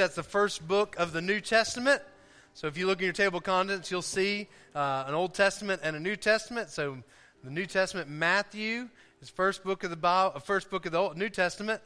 That's 0.00 0.14
the 0.14 0.22
first 0.22 0.66
book 0.66 0.96
of 0.98 1.12
the 1.12 1.20
New 1.20 1.42
Testament. 1.42 2.00
So 2.54 2.66
if 2.66 2.78
you 2.78 2.86
look 2.86 3.00
in 3.00 3.04
your 3.04 3.12
table 3.12 3.36
of 3.36 3.44
contents, 3.44 3.90
you'll 3.90 4.00
see 4.00 4.48
uh, 4.74 5.04
an 5.06 5.12
Old 5.12 5.34
Testament 5.34 5.82
and 5.84 5.94
a 5.94 6.00
New 6.00 6.16
Testament. 6.16 6.70
So 6.70 6.96
the 7.44 7.50
New 7.50 7.66
Testament, 7.66 8.08
Matthew 8.08 8.88
is 9.20 9.28
first 9.28 9.62
book 9.62 9.84
of 9.84 9.90
the 9.90 9.96
Bible, 9.96 10.32
uh, 10.36 10.38
first 10.38 10.70
book 10.70 10.86
of 10.86 10.92
the 10.92 10.98
Old, 10.98 11.18
New 11.18 11.28
Testament. 11.28 11.82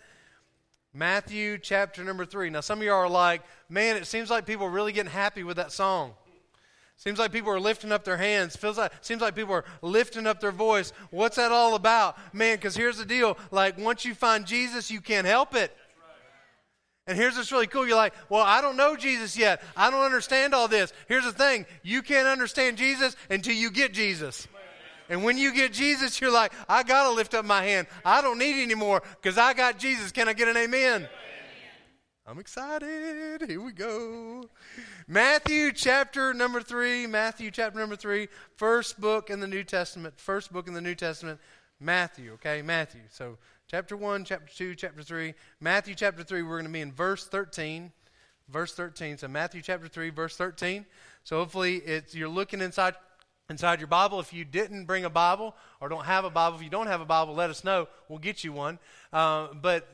Matthew 0.92 1.58
chapter 1.58 2.04
number 2.04 2.24
three. 2.24 2.50
Now 2.50 2.60
some 2.60 2.78
of 2.78 2.84
you 2.84 2.92
are 2.92 3.08
like, 3.08 3.42
man, 3.68 3.96
it 3.96 4.06
seems 4.06 4.30
like 4.30 4.46
people 4.46 4.66
are 4.66 4.70
really 4.70 4.92
getting 4.92 5.10
happy 5.10 5.42
with 5.42 5.56
that 5.56 5.72
song. 5.72 6.14
Seems 6.96 7.18
like 7.18 7.32
people 7.32 7.50
are 7.50 7.58
lifting 7.58 7.90
up 7.90 8.04
their 8.04 8.16
hands. 8.16 8.54
Feels 8.54 8.78
like 8.78 8.92
seems 9.00 9.22
like 9.22 9.34
people 9.34 9.54
are 9.54 9.64
lifting 9.82 10.28
up 10.28 10.38
their 10.38 10.52
voice. 10.52 10.92
What's 11.10 11.34
that 11.34 11.50
all 11.50 11.74
about? 11.74 12.16
Man, 12.32 12.58
because 12.58 12.76
here's 12.76 12.98
the 12.98 13.04
deal. 13.04 13.36
Like 13.50 13.76
once 13.76 14.04
you 14.04 14.14
find 14.14 14.46
Jesus, 14.46 14.88
you 14.88 15.00
can't 15.00 15.26
help 15.26 15.56
it. 15.56 15.76
And 17.06 17.18
here's 17.18 17.36
what's 17.36 17.52
really 17.52 17.66
cool. 17.66 17.86
You're 17.86 17.96
like, 17.96 18.14
well, 18.30 18.42
I 18.42 18.62
don't 18.62 18.76
know 18.76 18.96
Jesus 18.96 19.36
yet. 19.36 19.62
I 19.76 19.90
don't 19.90 20.04
understand 20.04 20.54
all 20.54 20.68
this. 20.68 20.92
Here's 21.06 21.24
the 21.24 21.32
thing 21.32 21.66
you 21.82 22.02
can't 22.02 22.26
understand 22.26 22.78
Jesus 22.78 23.14
until 23.28 23.54
you 23.54 23.70
get 23.70 23.92
Jesus. 23.92 24.48
And 25.10 25.22
when 25.22 25.36
you 25.36 25.52
get 25.52 25.72
Jesus, 25.72 26.18
you're 26.20 26.32
like, 26.32 26.52
I 26.66 26.82
got 26.82 27.04
to 27.08 27.14
lift 27.14 27.34
up 27.34 27.44
my 27.44 27.62
hand. 27.62 27.88
I 28.06 28.22
don't 28.22 28.38
need 28.38 28.62
anymore 28.62 29.02
because 29.20 29.36
I 29.36 29.52
got 29.52 29.78
Jesus. 29.78 30.12
Can 30.12 30.28
I 30.28 30.32
get 30.32 30.48
an 30.48 30.56
amen? 30.56 30.94
amen? 30.94 31.08
I'm 32.26 32.38
excited. 32.38 33.42
Here 33.46 33.60
we 33.60 33.72
go. 33.72 34.48
Matthew 35.06 35.72
chapter 35.72 36.32
number 36.32 36.62
three. 36.62 37.06
Matthew 37.06 37.50
chapter 37.50 37.78
number 37.78 37.96
three. 37.96 38.28
First 38.56 38.98
book 38.98 39.28
in 39.28 39.40
the 39.40 39.46
New 39.46 39.62
Testament. 39.62 40.18
First 40.18 40.50
book 40.50 40.68
in 40.68 40.72
the 40.72 40.80
New 40.80 40.94
Testament. 40.94 41.38
Matthew, 41.78 42.32
okay? 42.34 42.62
Matthew. 42.62 43.02
So 43.10 43.36
chapter 43.74 43.96
1, 43.96 44.24
chapter 44.24 44.54
2, 44.54 44.76
chapter 44.76 45.02
3. 45.02 45.34
Matthew 45.58 45.96
chapter 45.96 46.22
3, 46.22 46.42
we're 46.42 46.50
going 46.50 46.66
to 46.66 46.70
be 46.70 46.80
in 46.80 46.92
verse 46.92 47.26
13. 47.26 47.90
Verse 48.48 48.72
13. 48.72 49.18
So 49.18 49.26
Matthew 49.26 49.62
chapter 49.62 49.88
3, 49.88 50.10
verse 50.10 50.36
13. 50.36 50.86
So 51.24 51.38
hopefully 51.38 51.78
it's, 51.78 52.14
you're 52.14 52.28
looking 52.28 52.60
inside 52.60 52.94
inside 53.50 53.80
your 53.80 53.88
Bible. 53.88 54.20
If 54.20 54.32
you 54.32 54.44
didn't 54.44 54.84
bring 54.84 55.04
a 55.04 55.10
Bible 55.10 55.56
or 55.80 55.88
don't 55.88 56.04
have 56.04 56.24
a 56.24 56.30
Bible, 56.30 56.56
if 56.56 56.62
you 56.62 56.70
don't 56.70 56.86
have 56.86 57.00
a 57.00 57.04
Bible, 57.04 57.34
let 57.34 57.50
us 57.50 57.64
know. 57.64 57.88
We'll 58.08 58.20
get 58.20 58.44
you 58.44 58.52
one. 58.52 58.78
Uh, 59.12 59.48
but 59.60 59.88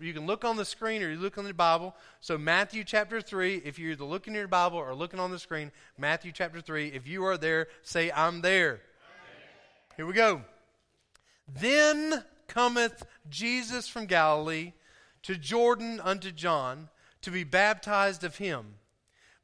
you 0.00 0.12
can 0.12 0.26
look 0.26 0.44
on 0.44 0.56
the 0.56 0.64
screen 0.64 1.00
or 1.00 1.08
you 1.08 1.18
look 1.18 1.38
on 1.38 1.44
the 1.44 1.54
Bible. 1.54 1.94
So 2.20 2.36
Matthew 2.36 2.82
chapter 2.82 3.20
3, 3.20 3.62
if 3.64 3.78
you're 3.78 3.92
either 3.92 4.02
looking 4.02 4.32
in 4.32 4.40
your 4.40 4.48
Bible 4.48 4.76
or 4.76 4.92
looking 4.92 5.20
on 5.20 5.30
the 5.30 5.38
screen, 5.38 5.70
Matthew 5.98 6.32
chapter 6.32 6.60
3, 6.60 6.88
if 6.88 7.06
you 7.06 7.24
are 7.26 7.38
there, 7.38 7.68
say, 7.84 8.10
I'm 8.10 8.40
there. 8.40 8.80
Here 9.96 10.04
we 10.04 10.14
go. 10.14 10.42
Then 11.46 12.24
cometh 12.48 13.06
Jesus 13.30 13.86
from 13.86 14.06
Galilee 14.06 14.72
to 15.22 15.36
Jordan 15.36 16.00
unto 16.00 16.32
John 16.32 16.88
to 17.22 17.30
be 17.30 17.44
baptized 17.44 18.24
of 18.24 18.38
him. 18.38 18.74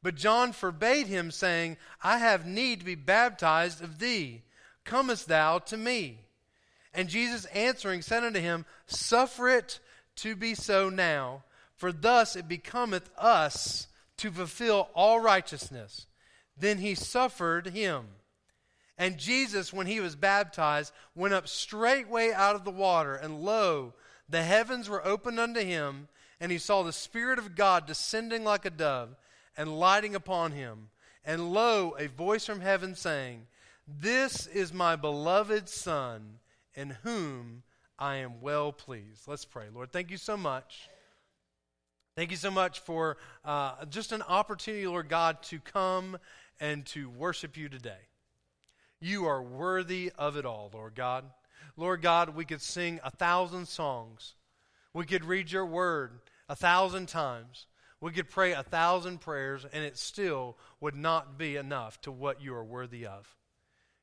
But 0.02 0.16
John 0.16 0.52
forbade 0.52 1.06
him, 1.06 1.30
saying, 1.30 1.78
I 2.02 2.18
have 2.18 2.46
need 2.46 2.80
to 2.80 2.84
be 2.84 2.94
baptized 2.94 3.82
of 3.82 3.98
thee. 3.98 4.42
Comest 4.84 5.28
thou 5.28 5.60
to 5.60 5.76
me? 5.76 6.18
And 6.92 7.08
Jesus 7.08 7.46
answering 7.46 8.02
said 8.02 8.22
unto 8.22 8.40
him, 8.40 8.66
Suffer 8.86 9.48
it 9.48 9.80
to 10.16 10.36
be 10.36 10.54
so 10.54 10.90
now, 10.90 11.44
for 11.74 11.90
thus 11.90 12.36
it 12.36 12.48
becometh 12.48 13.10
us 13.16 13.88
to 14.18 14.30
fulfill 14.30 14.90
all 14.94 15.20
righteousness. 15.20 16.06
Then 16.56 16.78
he 16.78 16.94
suffered 16.94 17.68
him. 17.68 18.06
And 18.96 19.18
Jesus, 19.18 19.72
when 19.72 19.86
he 19.86 20.00
was 20.00 20.14
baptized, 20.14 20.92
went 21.14 21.34
up 21.34 21.48
straightway 21.48 22.32
out 22.32 22.54
of 22.54 22.64
the 22.64 22.70
water, 22.70 23.14
and 23.14 23.42
lo, 23.42 23.94
the 24.28 24.42
heavens 24.42 24.88
were 24.88 25.04
opened 25.04 25.40
unto 25.40 25.60
him, 25.60 26.08
and 26.40 26.52
he 26.52 26.58
saw 26.58 26.82
the 26.82 26.92
Spirit 26.92 27.38
of 27.38 27.56
God 27.56 27.86
descending 27.86 28.44
like 28.44 28.64
a 28.64 28.70
dove 28.70 29.16
and 29.56 29.78
lighting 29.78 30.14
upon 30.14 30.52
him. 30.52 30.90
And 31.24 31.52
lo, 31.52 31.96
a 31.98 32.06
voice 32.06 32.46
from 32.46 32.60
heaven 32.60 32.94
saying, 32.94 33.46
This 33.88 34.46
is 34.46 34.72
my 34.72 34.94
beloved 34.94 35.68
Son, 35.68 36.38
in 36.74 36.90
whom 37.02 37.62
I 37.98 38.16
am 38.16 38.40
well 38.40 38.72
pleased. 38.72 39.26
Let's 39.26 39.44
pray. 39.44 39.66
Lord, 39.72 39.92
thank 39.92 40.10
you 40.10 40.16
so 40.16 40.36
much. 40.36 40.88
Thank 42.16 42.30
you 42.30 42.36
so 42.36 42.50
much 42.50 42.80
for 42.80 43.16
uh, 43.44 43.84
just 43.86 44.12
an 44.12 44.22
opportunity, 44.22 44.86
Lord 44.86 45.08
God, 45.08 45.42
to 45.44 45.58
come 45.58 46.18
and 46.60 46.86
to 46.86 47.08
worship 47.08 47.56
you 47.56 47.68
today. 47.68 47.98
You 49.04 49.26
are 49.26 49.42
worthy 49.42 50.12
of 50.16 50.38
it 50.38 50.46
all, 50.46 50.70
Lord 50.72 50.94
God. 50.94 51.26
Lord 51.76 52.00
God, 52.00 52.34
we 52.34 52.46
could 52.46 52.62
sing 52.62 53.00
a 53.04 53.10
thousand 53.10 53.68
songs. 53.68 54.32
We 54.94 55.04
could 55.04 55.26
read 55.26 55.52
your 55.52 55.66
word 55.66 56.20
a 56.48 56.56
thousand 56.56 57.08
times. 57.08 57.66
We 58.00 58.12
could 58.12 58.30
pray 58.30 58.52
a 58.52 58.62
thousand 58.62 59.20
prayers, 59.20 59.66
and 59.70 59.84
it 59.84 59.98
still 59.98 60.56
would 60.80 60.96
not 60.96 61.36
be 61.36 61.56
enough 61.56 62.00
to 62.00 62.10
what 62.10 62.40
you 62.40 62.54
are 62.54 62.64
worthy 62.64 63.04
of. 63.04 63.28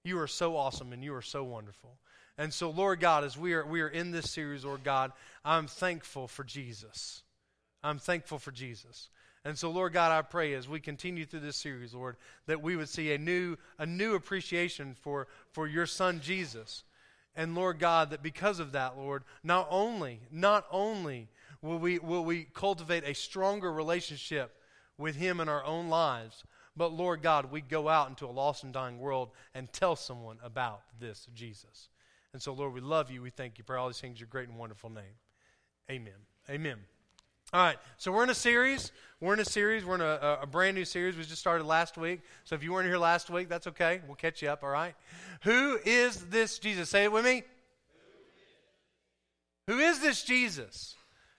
You 0.04 0.20
are 0.20 0.28
so 0.28 0.56
awesome 0.56 0.94
and 0.94 1.04
you 1.04 1.16
are 1.16 1.24
so 1.24 1.44
wonderful. 1.44 1.98
And 2.38 2.54
so, 2.54 2.70
Lord 2.70 3.00
God, 3.00 3.24
as 3.24 3.36
we 3.36 3.54
are, 3.54 3.66
we 3.66 3.82
are 3.82 3.88
in 3.88 4.12
this 4.12 4.30
series, 4.30 4.64
Lord 4.64 4.84
God, 4.84 5.14
I'm 5.44 5.66
thankful 5.66 6.28
for 6.28 6.44
Jesus. 6.44 7.24
I'm 7.84 7.98
thankful 7.98 8.38
for 8.38 8.52
Jesus. 8.52 9.10
And 9.44 9.58
so, 9.58 9.72
Lord 9.72 9.94
God, 9.94 10.12
I 10.12 10.22
pray 10.22 10.54
as 10.54 10.70
we 10.70 10.80
continue 10.80 11.26
through 11.26 11.40
this 11.40 11.58
series, 11.58 11.94
Lord, 11.94 12.16
that 12.46 12.62
we 12.62 12.76
would 12.76 12.90
see 12.90 13.12
a 13.12 13.18
new, 13.18 13.58
a 13.80 13.86
new 13.86 14.14
appreciation 14.14 14.96
for, 15.02 15.28
for 15.52 15.68
your 15.68 15.88
Son, 15.88 16.20
Jesus. 16.22 16.84
And 17.36 17.56
Lord 17.56 17.80
God, 17.80 18.12
that 18.12 18.22
because 18.22 18.60
of 18.60 18.74
that, 18.74 18.98
Lord, 18.98 19.24
not 19.44 19.68
only, 19.72 20.20
not 20.32 20.66
only 20.72 21.28
will 21.62 21.80
we, 21.80 21.98
will 21.98 22.24
we 22.24 22.46
cultivate 22.54 23.04
a 23.04 23.16
stronger 23.16 23.72
relationship 23.72 24.56
with 24.98 25.16
Him 25.16 25.40
in 25.40 25.50
our 25.50 25.64
own 25.64 25.90
lives, 25.90 26.44
but 26.78 26.94
Lord 26.94 27.22
God, 27.22 27.52
we 27.52 27.62
go 27.62 27.90
out 27.90 28.10
into 28.10 28.26
a 28.26 28.32
lost 28.32 28.64
and 28.64 28.72
dying 28.72 29.00
world 29.00 29.32
and 29.56 29.72
tell 29.74 29.96
someone 29.96 30.38
about 30.44 30.82
this 31.00 31.28
Jesus. 31.34 31.90
And 32.34 32.42
so, 32.42 32.54
Lord, 32.54 32.74
we 32.74 32.82
love 32.82 33.12
you. 33.12 33.22
We 33.22 33.30
thank 33.30 33.58
you 33.58 33.64
for 33.64 33.78
all 33.78 33.88
these 33.88 34.00
things, 34.00 34.20
your 34.20 34.28
great 34.28 34.48
and 34.48 34.58
wonderful 34.58 34.90
name. 34.90 35.16
Amen. 35.90 36.14
Amen. 36.50 36.78
All 37.54 37.62
right, 37.62 37.78
so 37.98 38.14
we're 38.14 38.24
in 38.24 38.30
a 38.30 38.34
series. 38.36 38.94
We're 39.20 39.34
in 39.34 39.42
a 39.42 39.46
series. 39.46 39.84
We're 39.84 39.96
in 39.96 40.02
a, 40.02 40.40
a, 40.44 40.48
brand 40.48 40.74
new 40.74 40.86
series. 40.86 41.18
We 41.18 41.24
just 41.24 41.42
started 41.42 41.66
last 41.66 41.98
week. 41.98 42.22
So 42.46 42.56
if 42.56 42.64
you 42.64 42.72
weren't 42.72 42.88
here 42.88 42.98
last 42.98 43.30
week, 43.30 43.50
that's 43.50 43.68
okay. 43.68 44.00
We'll 44.08 44.16
catch 44.16 44.42
you 44.42 44.48
up, 44.48 44.64
all 44.64 44.70
right? 44.70 44.96
Who 45.44 45.78
is 45.84 46.16
this 46.28 46.60
Jesus? 46.60 46.90
Say 46.90 47.04
it 47.04 47.12
with 47.12 47.26
me. 47.26 47.44
Who 49.68 49.80
is 49.80 50.00
this 50.00 50.24
Jesus? 50.24 50.96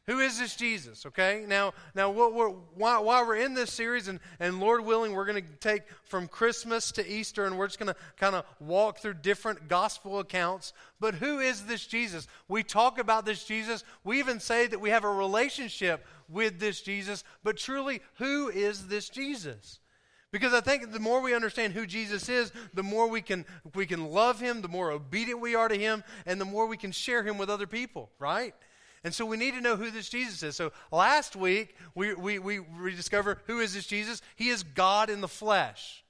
Who 0.08 0.18
is 0.18 0.40
this 0.40 0.56
Jesus? 0.56 1.06
Okay, 1.06 1.44
now, 1.46 1.74
now 1.94 2.10
what 2.10 2.34
we're, 2.34 2.48
while, 2.48 3.04
while 3.04 3.24
we're 3.24 3.36
in 3.36 3.54
this 3.54 3.72
series, 3.72 4.08
and, 4.08 4.18
and 4.40 4.58
Lord 4.58 4.84
willing, 4.84 5.12
we're 5.12 5.26
going 5.26 5.44
to 5.44 5.48
take 5.60 5.82
from 6.02 6.26
Christmas 6.26 6.90
to 6.92 7.08
Easter, 7.08 7.44
and 7.46 7.56
we're 7.56 7.68
just 7.68 7.78
going 7.78 7.94
to 7.94 8.00
kind 8.16 8.34
of 8.34 8.44
walk 8.58 8.98
through 8.98 9.14
different 9.14 9.68
gospel 9.68 10.18
accounts. 10.18 10.72
But 10.98 11.14
who 11.14 11.38
is 11.38 11.66
this 11.66 11.86
Jesus? 11.86 12.26
We 12.48 12.64
talk 12.64 12.98
about 12.98 13.24
this 13.24 13.44
Jesus. 13.44 13.84
We 14.02 14.18
even 14.18 14.40
say 14.40 14.66
that 14.66 14.80
we 14.80 14.90
have 14.90 15.04
a 15.04 15.10
relationship 15.10 16.04
with 16.28 16.58
this 16.58 16.80
Jesus. 16.80 17.22
But 17.44 17.56
truly, 17.56 18.00
who 18.14 18.48
is 18.48 18.88
this 18.88 19.08
Jesus? 19.08 19.78
Because 20.32 20.52
I 20.52 20.62
think 20.62 20.90
the 20.90 20.98
more 20.98 21.20
we 21.20 21.32
understand 21.32 21.74
who 21.74 21.86
Jesus 21.86 22.28
is, 22.28 22.50
the 22.74 22.82
more 22.82 23.06
we 23.06 23.22
can, 23.22 23.44
we 23.76 23.86
can 23.86 24.06
love 24.06 24.40
him, 24.40 24.62
the 24.62 24.69
more 24.69 24.90
obedient 24.90 25.40
we 25.40 25.54
are 25.54 25.69
to 25.69 25.78
him, 25.78 26.02
and 26.26 26.40
the 26.40 26.44
more 26.44 26.66
we 26.66 26.76
can 26.76 26.90
share 26.90 27.22
him 27.22 27.38
with 27.38 27.50
other 27.50 27.69
people, 27.69 28.10
right? 28.19 28.52
And 29.04 29.12
so 29.12 29.26
we 29.26 29.36
need 29.36 29.54
to 29.54 29.60
know 29.60 29.76
who 29.76 29.90
this 29.90 30.08
Jesus 30.08 30.42
is. 30.42 30.56
So 30.56 30.72
last 30.92 31.34
week, 31.34 31.74
we, 31.94 32.14
we, 32.14 32.38
we, 32.38 32.60
discovered 32.94 33.40
who 33.46 33.58
is 33.58 33.74
this 33.74 33.86
Jesus? 33.86 34.22
He 34.36 34.48
is 34.48 34.62
God 34.62 35.10
in 35.10 35.20
the 35.20 35.28
flesh. 35.28 36.02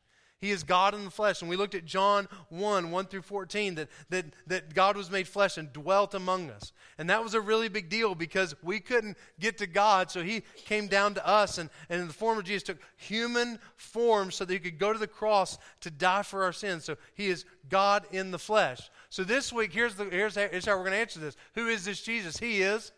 He 0.42 0.50
is 0.50 0.64
God 0.64 0.92
in 0.92 1.04
the 1.04 1.10
flesh. 1.10 1.40
And 1.40 1.48
we 1.48 1.56
looked 1.56 1.76
at 1.76 1.84
John 1.84 2.28
1 2.48 2.90
1 2.90 3.06
through 3.06 3.22
14 3.22 3.76
that, 3.76 3.88
that, 4.10 4.26
that 4.48 4.74
God 4.74 4.96
was 4.96 5.08
made 5.08 5.28
flesh 5.28 5.56
and 5.56 5.72
dwelt 5.72 6.14
among 6.14 6.50
us. 6.50 6.72
And 6.98 7.08
that 7.08 7.22
was 7.22 7.34
a 7.34 7.40
really 7.40 7.68
big 7.68 7.88
deal 7.88 8.16
because 8.16 8.54
we 8.60 8.80
couldn't 8.80 9.16
get 9.38 9.56
to 9.58 9.68
God, 9.68 10.10
so 10.10 10.22
He 10.22 10.42
came 10.66 10.88
down 10.88 11.14
to 11.14 11.26
us 11.26 11.58
and, 11.58 11.70
and 11.88 12.00
in 12.00 12.08
the 12.08 12.12
form 12.12 12.38
of 12.38 12.44
Jesus 12.44 12.64
took 12.64 12.78
human 12.96 13.60
form 13.76 14.32
so 14.32 14.44
that 14.44 14.52
He 14.52 14.58
could 14.58 14.80
go 14.80 14.92
to 14.92 14.98
the 14.98 15.06
cross 15.06 15.58
to 15.80 15.90
die 15.92 16.22
for 16.22 16.42
our 16.42 16.52
sins. 16.52 16.84
So 16.84 16.96
He 17.14 17.28
is 17.28 17.44
God 17.68 18.04
in 18.10 18.32
the 18.32 18.38
flesh. 18.38 18.90
So 19.12 19.24
this 19.24 19.52
week, 19.52 19.74
here's, 19.74 19.94
the, 19.96 20.06
here's, 20.06 20.36
here's 20.36 20.64
how 20.64 20.72
we're 20.72 20.84
going 20.84 20.92
to 20.92 20.96
answer 20.96 21.20
this. 21.20 21.36
Who 21.54 21.68
is 21.68 21.84
this 21.84 22.00
Jesus? 22.00 22.38
He 22.38 22.62
is. 22.62 22.92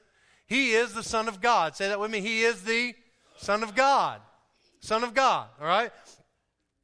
He 0.46 0.70
is 0.70 0.94
the 0.94 1.02
Son 1.02 1.26
of 1.26 1.40
God. 1.40 1.75
Say 1.75 1.88
that 1.88 1.99
with 1.99 2.08
me. 2.08 2.20
He 2.20 2.44
is 2.44 2.62
the 2.62 2.94
Son 3.37 3.64
of 3.64 3.75
God. 3.75 4.20
Son 4.78 5.02
of 5.02 5.12
God. 5.12 5.49
All 5.61 5.66
right? 5.66 5.90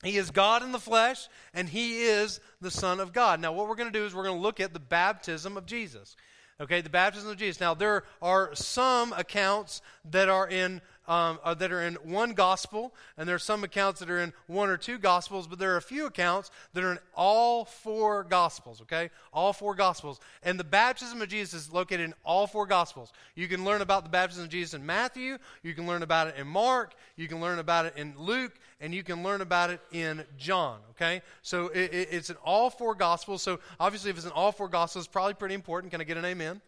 He 0.03 0.17
is 0.17 0.33
God 0.33 0.65
in 0.65 0.73
the 0.73 0.81
flesh, 0.81 1.29
and 1.55 1.69
he 1.69 2.03
is 2.03 2.41
the 2.61 2.73
Son 2.73 2.99
of 2.99 3.13
God. 3.13 3.39
Now, 3.39 3.53
what 3.53 3.69
we're 3.69 3.77
going 3.77 3.93
to 3.93 3.97
do 3.97 4.05
is 4.05 4.17
we're 4.17 4.25
going 4.25 4.37
to 4.37 4.43
look 4.43 4.59
at 4.59 4.73
the 4.73 4.81
baptism 4.81 5.57
of 5.57 5.65
Jesus. 5.65 6.17
Okay, 6.61 6.81
the 6.81 6.91
baptism 6.91 7.31
of 7.31 7.37
Jesus. 7.37 7.61
Now, 7.61 7.75
there 7.75 8.03
are 8.21 8.53
some 8.57 9.13
accounts 9.13 9.81
that 10.11 10.29
are 10.29 10.49
in 10.49 10.83
um, 11.09 11.39
uh, 11.43 11.55
that 11.55 11.73
are 11.73 11.83
in 11.83 11.95
one 11.95 12.33
gospel, 12.33 12.95
and 13.17 13.29
there 13.29 13.35
are 13.35 13.41
some 13.41 13.65
accounts 13.65 14.01
that 14.01 14.11
are 14.11 14.21
in 14.21 14.33
one 14.47 14.69
or 14.69 14.77
two 14.77 14.99
gospels, 14.99 15.47
but 15.47 15.59
there 15.59 15.75
are 15.75 15.77
a 15.77 15.83
few 15.83 16.07
accounts 16.07 16.51
that 16.75 16.85
are 16.85 16.93
in 16.93 16.99
all 17.15 17.65
four 17.65 18.25
gospels, 18.25 18.81
okay? 18.83 19.11
All 19.33 19.53
four 19.53 19.75
gospels. 19.75 20.21
And 20.43 20.59
the 20.59 20.65
baptism 20.65 21.21
of 21.21 21.29
Jesus 21.29 21.67
is 21.67 21.73
located 21.73 22.01
in 22.01 22.15
all 22.25 22.47
four 22.47 22.67
gospels. 22.67 23.13
You 23.35 23.49
can 23.49 23.65
learn 23.65 23.83
about 23.83 24.05
the 24.05 24.11
baptism 24.11 24.45
of 24.45 24.51
Jesus 24.51 24.75
in 24.75 24.87
Matthew, 24.87 25.39
you 25.63 25.75
can 25.75 25.87
learn 25.87 26.03
about 26.03 26.29
it 26.29 26.37
in 26.37 26.47
Mark, 26.47 26.95
you 27.17 27.29
can 27.29 27.41
learn 27.41 27.59
about 27.59 27.87
it 27.87 27.95
in 27.97 28.15
Luke, 28.17 28.53
and 28.81 28.95
you 28.95 29.03
can 29.03 29.23
learn 29.23 29.41
about 29.41 29.71
it 29.71 29.81
in 29.93 30.25
John, 30.39 30.79
okay? 30.93 31.23
So 31.43 31.69
it, 31.69 31.93
it, 31.93 32.09
it's 32.13 32.31
in 32.31 32.37
all 32.45 32.71
four 32.71 32.95
gospels. 32.95 33.43
So 33.43 33.61
obviously, 33.79 34.11
if 34.11 34.17
it's 34.17 34.27
in 34.27 34.33
all 34.33 34.53
four 34.53 34.69
gospels, 34.69 35.07
it's 35.07 35.13
probably 35.13 35.35
pretty 35.35 35.55
important. 35.55 35.91
Can 35.91 36.01
I 36.01 36.05
get 36.05 36.17
an 36.17 36.25
amen? 36.25 36.61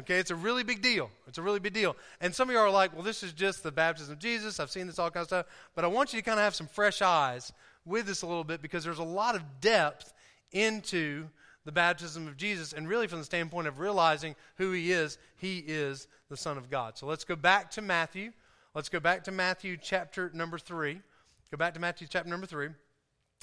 Okay, 0.00 0.18
it's 0.18 0.30
a 0.30 0.36
really 0.36 0.62
big 0.62 0.82
deal. 0.82 1.10
It's 1.26 1.38
a 1.38 1.42
really 1.42 1.58
big 1.58 1.72
deal. 1.72 1.96
And 2.20 2.34
some 2.34 2.48
of 2.48 2.52
you 2.52 2.58
are 2.58 2.70
like, 2.70 2.92
well, 2.92 3.02
this 3.02 3.22
is 3.22 3.32
just 3.32 3.62
the 3.62 3.72
baptism 3.72 4.12
of 4.12 4.18
Jesus. 4.18 4.60
I've 4.60 4.70
seen 4.70 4.86
this 4.86 4.98
all 4.98 5.10
kind 5.10 5.22
of 5.22 5.28
stuff. 5.28 5.46
But 5.74 5.84
I 5.84 5.88
want 5.88 6.12
you 6.12 6.20
to 6.20 6.24
kind 6.24 6.38
of 6.38 6.44
have 6.44 6.54
some 6.54 6.66
fresh 6.66 7.00
eyes 7.00 7.52
with 7.86 8.06
this 8.06 8.22
a 8.22 8.26
little 8.26 8.44
bit 8.44 8.60
because 8.60 8.84
there's 8.84 8.98
a 8.98 9.04
lot 9.04 9.34
of 9.34 9.42
depth 9.60 10.12
into 10.52 11.28
the 11.64 11.72
baptism 11.72 12.28
of 12.28 12.36
Jesus. 12.36 12.74
And 12.74 12.86
really, 12.88 13.06
from 13.06 13.20
the 13.20 13.24
standpoint 13.24 13.68
of 13.68 13.78
realizing 13.78 14.36
who 14.56 14.72
he 14.72 14.92
is, 14.92 15.16
he 15.36 15.64
is 15.66 16.08
the 16.28 16.36
Son 16.36 16.58
of 16.58 16.68
God. 16.68 16.98
So 16.98 17.06
let's 17.06 17.24
go 17.24 17.36
back 17.36 17.70
to 17.72 17.82
Matthew. 17.82 18.32
Let's 18.74 18.90
go 18.90 19.00
back 19.00 19.24
to 19.24 19.32
Matthew 19.32 19.78
chapter 19.80 20.30
number 20.34 20.58
3. 20.58 21.00
Go 21.50 21.56
back 21.56 21.72
to 21.72 21.80
Matthew 21.80 22.06
chapter 22.10 22.28
number 22.28 22.46
3. 22.46 22.68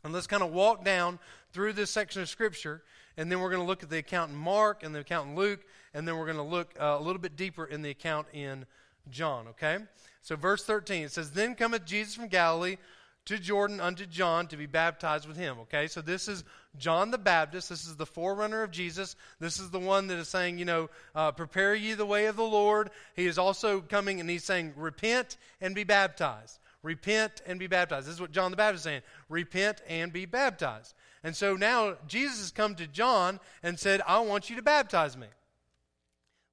And 0.04 0.14
let's 0.14 0.28
kind 0.28 0.44
of 0.44 0.52
walk 0.52 0.86
down 0.86 1.18
through 1.52 1.74
this 1.74 1.90
section 1.90 2.22
of 2.22 2.30
Scripture 2.30 2.84
and 3.18 3.32
then 3.32 3.40
we're 3.40 3.50
going 3.50 3.62
to 3.62 3.68
look 3.68 3.84
at 3.84 3.90
the 3.90 3.98
account 3.98 4.32
in 4.32 4.38
Mark 4.38 4.84
and 4.84 4.94
the 4.94 5.00
account 5.00 5.30
in 5.30 5.36
Luke, 5.36 5.62
and 5.94 6.08
then 6.08 6.18
we're 6.18 6.26
going 6.26 6.38
to 6.38 6.44
look 6.44 6.74
uh, 6.80 6.98
a 7.00 7.02
little 7.02 7.22
bit 7.22 7.36
deeper 7.36 7.66
in 7.66 7.82
the 7.82 7.90
account 7.90 8.28
in 8.34 8.66
John, 9.10 9.50
okay? 9.50 9.80
So, 10.22 10.36
verse 10.36 10.64
13, 10.64 11.04
it 11.04 11.12
says, 11.12 11.32
Then 11.32 11.56
cometh 11.56 11.86
Jesus 11.86 12.16
from 12.16 12.28
Galilee 12.28 12.78
to 13.26 13.38
Jordan 13.38 13.80
unto 13.80 14.06
John 14.06 14.48
to 14.48 14.58
be 14.58 14.66
baptized 14.66 15.28
with 15.28 15.38
him, 15.38 15.60
okay? 15.62 15.88
So, 15.88 16.02
this 16.02 16.28
is 16.28 16.44
John 16.78 17.12
the 17.12 17.18
Baptist. 17.18 17.70
This 17.70 17.86
is 17.86 17.96
the 17.96 18.06
forerunner 18.06 18.64
of 18.64 18.72
Jesus. 18.72 19.16
This 19.40 19.60
is 19.60 19.70
the 19.70 19.80
one 19.80 20.08
that 20.08 20.18
is 20.18 20.30
saying, 20.30 20.58
you 20.58 20.66
know, 20.66 20.90
uh, 21.14 21.32
prepare 21.32 21.76
ye 21.76 21.94
the 21.94 22.06
way 22.06 22.26
of 22.26 22.36
the 22.36 22.44
Lord. 22.44 22.90
He 23.16 23.26
is 23.26 23.38
also 23.38 23.82
coming 23.82 24.20
and 24.20 24.30
he's 24.30 24.44
saying, 24.44 24.74
repent 24.76 25.38
and 25.62 25.76
be 25.76 25.84
baptized. 25.84 26.60
Repent 26.82 27.42
and 27.46 27.60
be 27.60 27.68
baptized. 27.68 28.08
This 28.08 28.16
is 28.16 28.22
what 28.22 28.32
John 28.32 28.52
the 28.52 28.58
Baptist 28.58 28.82
is 28.82 28.84
saying. 28.84 29.02
Repent 29.30 29.82
and 29.88 30.12
be 30.12 30.26
baptized. 30.26 30.94
And 31.24 31.36
so 31.36 31.56
now 31.56 31.96
Jesus 32.08 32.40
has 32.40 32.52
come 32.52 32.76
to 32.76 32.88
John 32.88 33.40
and 33.62 33.80
said, 33.80 34.02
I 34.06 34.20
want 34.20 34.50
you 34.50 34.58
to 34.58 34.62
baptize 34.62 35.16
me. 35.16 35.28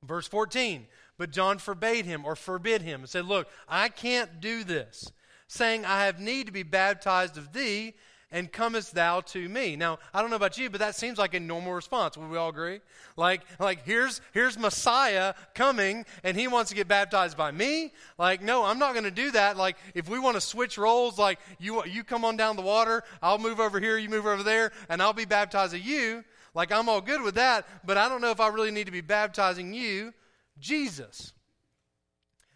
Verse 0.03 0.27
14, 0.27 0.87
but 1.19 1.31
John 1.31 1.59
forbade 1.59 2.07
him 2.07 2.25
or 2.25 2.35
forbid 2.35 2.81
him 2.83 3.01
and 3.01 3.09
said, 3.09 3.27
Look, 3.27 3.49
I 3.69 3.89
can't 3.89 4.41
do 4.41 4.65
this, 4.65 5.13
saying, 5.47 5.85
I 5.85 6.07
have 6.07 6.19
need 6.19 6.47
to 6.47 6.53
be 6.53 6.63
baptized 6.63 7.37
of 7.37 7.53
thee, 7.53 7.95
and 8.33 8.51
comest 8.51 8.95
thou 8.95 9.21
to 9.21 9.49
me? 9.49 9.77
Now, 9.77 9.99
I 10.15 10.21
don't 10.21 10.31
know 10.31 10.37
about 10.37 10.57
you, 10.57 10.71
but 10.71 10.79
that 10.81 10.95
seems 10.95 11.19
like 11.19 11.35
a 11.35 11.41
normal 11.41 11.73
response. 11.73 12.17
Would 12.17 12.31
we 12.31 12.37
all 12.37 12.49
agree? 12.49 12.81
Like, 13.17 13.43
like 13.59 13.85
here's 13.85 14.21
here's 14.33 14.59
Messiah 14.59 15.35
coming, 15.55 16.07
and 16.23 16.37
he 16.37 16.47
wants 16.47 16.71
to 16.71 16.77
get 16.77 16.87
baptized 16.87 17.37
by 17.37 17.51
me. 17.51 17.93
Like, 18.19 18.41
no, 18.41 18.65
I'm 18.65 18.79
not 18.79 18.93
going 18.93 19.05
to 19.05 19.11
do 19.11 19.33
that. 19.33 19.57
Like, 19.57 19.77
if 19.95 20.09
we 20.09 20.19
want 20.19 20.37
to 20.37 20.41
switch 20.41 20.79
roles, 20.79 21.19
like 21.19 21.41
you 21.59 21.85
you 21.85 22.05
come 22.05 22.25
on 22.25 22.37
down 22.37 22.57
the 22.57 22.63
water, 22.63 23.03
I'll 23.21 23.39
move 23.39 23.59
over 23.59 23.81
here, 23.81 23.99
you 23.99 24.09
move 24.09 24.27
over 24.27 24.43
there, 24.43 24.71
and 24.89 25.03
I'll 25.03 25.13
be 25.13 25.25
baptized 25.25 25.75
of 25.75 25.81
you. 25.81 26.25
Like, 26.55 26.73
I'm 26.73 26.89
all 26.89 27.01
good 27.01 27.23
with 27.23 27.37
that, 27.37 27.67
but 27.85 27.97
I 27.97 28.09
don't 28.09 28.21
know 28.21 28.31
if 28.31 28.41
I 28.41 28.49
really 28.49 28.71
need 28.71 28.87
to 28.87 28.93
be 28.93 29.01
baptizing 29.01 29.73
you, 29.73 30.13
Jesus. 30.59 31.33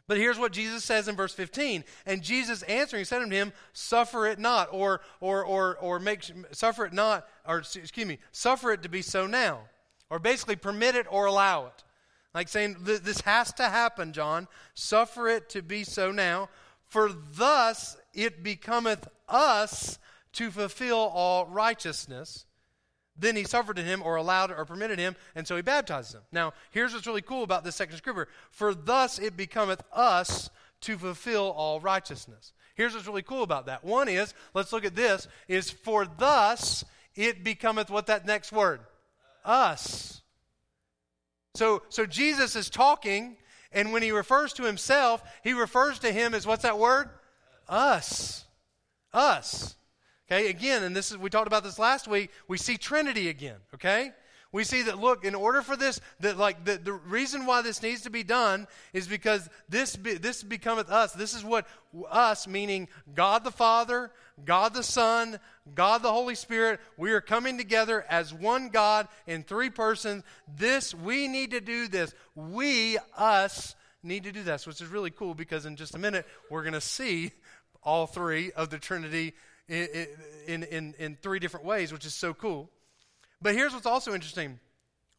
But 0.06 0.18
here's 0.18 0.38
what 0.38 0.52
Jesus 0.52 0.84
says 0.84 1.08
in 1.08 1.16
verse 1.16 1.32
15. 1.32 1.84
And 2.04 2.22
Jesus 2.22 2.62
answering 2.64 3.04
said 3.04 3.22
unto 3.22 3.34
him, 3.34 3.52
Suffer 3.72 4.26
it 4.26 4.38
not, 4.38 4.68
or 4.70 5.00
or 5.20 5.44
or 5.44 5.76
or 5.78 5.98
make 5.98 6.22
suffer 6.52 6.84
it 6.84 6.92
not, 6.92 7.26
or 7.46 7.58
excuse 7.58 8.06
me, 8.06 8.18
suffer 8.30 8.72
it 8.72 8.82
to 8.82 8.88
be 8.88 9.00
so 9.00 9.26
now. 9.26 9.60
Or 10.10 10.18
basically 10.18 10.56
permit 10.56 10.94
it 10.94 11.06
or 11.10 11.26
allow 11.26 11.66
it. 11.66 11.84
Like 12.34 12.48
saying, 12.48 12.76
This 12.80 13.22
has 13.22 13.52
to 13.54 13.68
happen, 13.68 14.12
John. 14.12 14.46
Suffer 14.74 15.28
it 15.28 15.48
to 15.50 15.62
be 15.62 15.84
so 15.84 16.12
now. 16.12 16.50
For 16.86 17.10
thus 17.12 17.96
it 18.12 18.44
becometh 18.44 19.08
us 19.28 19.98
to 20.34 20.50
fulfill 20.50 20.98
all 20.98 21.46
righteousness. 21.46 22.44
Then 23.16 23.36
he 23.36 23.44
suffered 23.44 23.76
to 23.76 23.82
him, 23.82 24.02
or 24.02 24.16
allowed 24.16 24.50
or 24.50 24.64
permitted 24.64 24.98
him, 24.98 25.14
and 25.34 25.46
so 25.46 25.56
he 25.56 25.62
baptized 25.62 26.14
him. 26.14 26.22
Now, 26.32 26.52
here's 26.72 26.92
what's 26.92 27.06
really 27.06 27.22
cool 27.22 27.44
about 27.44 27.62
this 27.62 27.76
section 27.76 27.94
of 27.94 27.98
scripture. 27.98 28.28
For 28.50 28.74
thus 28.74 29.18
it 29.18 29.36
becometh 29.36 29.82
us 29.92 30.50
to 30.82 30.98
fulfill 30.98 31.50
all 31.50 31.80
righteousness. 31.80 32.52
Here's 32.74 32.92
what's 32.92 33.06
really 33.06 33.22
cool 33.22 33.44
about 33.44 33.66
that. 33.66 33.84
One 33.84 34.08
is, 34.08 34.34
let's 34.52 34.72
look 34.72 34.84
at 34.84 34.96
this, 34.96 35.28
is 35.46 35.70
for 35.70 36.06
thus 36.06 36.84
it 37.14 37.44
becometh 37.44 37.88
what 37.88 38.06
that 38.06 38.26
next 38.26 38.50
word? 38.50 38.80
Us. 39.44 40.22
So, 41.54 41.82
so 41.88 42.06
Jesus 42.06 42.56
is 42.56 42.68
talking, 42.68 43.36
and 43.70 43.92
when 43.92 44.02
he 44.02 44.10
refers 44.10 44.52
to 44.54 44.64
himself, 44.64 45.22
he 45.44 45.52
refers 45.52 46.00
to 46.00 46.10
him 46.10 46.34
as 46.34 46.46
what's 46.46 46.64
that 46.64 46.80
word? 46.80 47.10
Us. 47.68 48.44
Us. 49.12 49.76
Okay, 50.30 50.48
again, 50.48 50.82
and 50.82 50.96
this 50.96 51.10
is 51.10 51.18
we 51.18 51.28
talked 51.28 51.46
about 51.46 51.64
this 51.64 51.78
last 51.78 52.08
week, 52.08 52.30
we 52.48 52.56
see 52.56 52.76
Trinity 52.78 53.28
again, 53.28 53.56
okay? 53.74 54.12
We 54.52 54.62
see 54.62 54.82
that 54.82 55.00
look, 55.00 55.24
in 55.24 55.34
order 55.34 55.62
for 55.62 55.76
this, 55.76 56.00
that 56.20 56.38
like 56.38 56.64
the, 56.64 56.78
the 56.78 56.92
reason 56.92 57.44
why 57.44 57.60
this 57.60 57.82
needs 57.82 58.02
to 58.02 58.10
be 58.10 58.22
done 58.22 58.68
is 58.92 59.08
because 59.08 59.50
this 59.68 59.96
be, 59.96 60.14
this 60.14 60.44
becometh 60.44 60.88
us. 60.90 61.12
This 61.12 61.34
is 61.34 61.42
what 61.42 61.66
us, 62.08 62.46
meaning 62.46 62.86
God 63.16 63.42
the 63.42 63.50
Father, 63.50 64.12
God 64.44 64.72
the 64.72 64.84
Son, 64.84 65.40
God 65.74 66.02
the 66.02 66.12
Holy 66.12 66.36
Spirit, 66.36 66.78
we 66.96 67.10
are 67.10 67.20
coming 67.20 67.58
together 67.58 68.06
as 68.08 68.32
one 68.32 68.68
God 68.68 69.08
in 69.26 69.42
three 69.42 69.70
persons. 69.70 70.22
This, 70.56 70.94
we 70.94 71.26
need 71.26 71.50
to 71.50 71.60
do 71.60 71.88
this. 71.88 72.14
We, 72.36 72.96
us, 73.16 73.74
need 74.04 74.22
to 74.22 74.32
do 74.32 74.44
this, 74.44 74.68
which 74.68 74.80
is 74.80 74.86
really 74.86 75.10
cool 75.10 75.34
because 75.34 75.66
in 75.66 75.74
just 75.74 75.96
a 75.96 75.98
minute 75.98 76.26
we're 76.48 76.62
going 76.62 76.74
to 76.74 76.80
see 76.80 77.32
all 77.82 78.06
three 78.06 78.52
of 78.52 78.70
the 78.70 78.78
Trinity 78.78 79.34
in, 79.68 80.62
in, 80.64 80.94
in, 80.98 81.16
three 81.22 81.38
different 81.38 81.64
ways, 81.64 81.92
which 81.92 82.04
is 82.04 82.14
so 82.14 82.34
cool. 82.34 82.70
But 83.40 83.54
here's 83.54 83.72
what's 83.72 83.86
also 83.86 84.14
interesting 84.14 84.58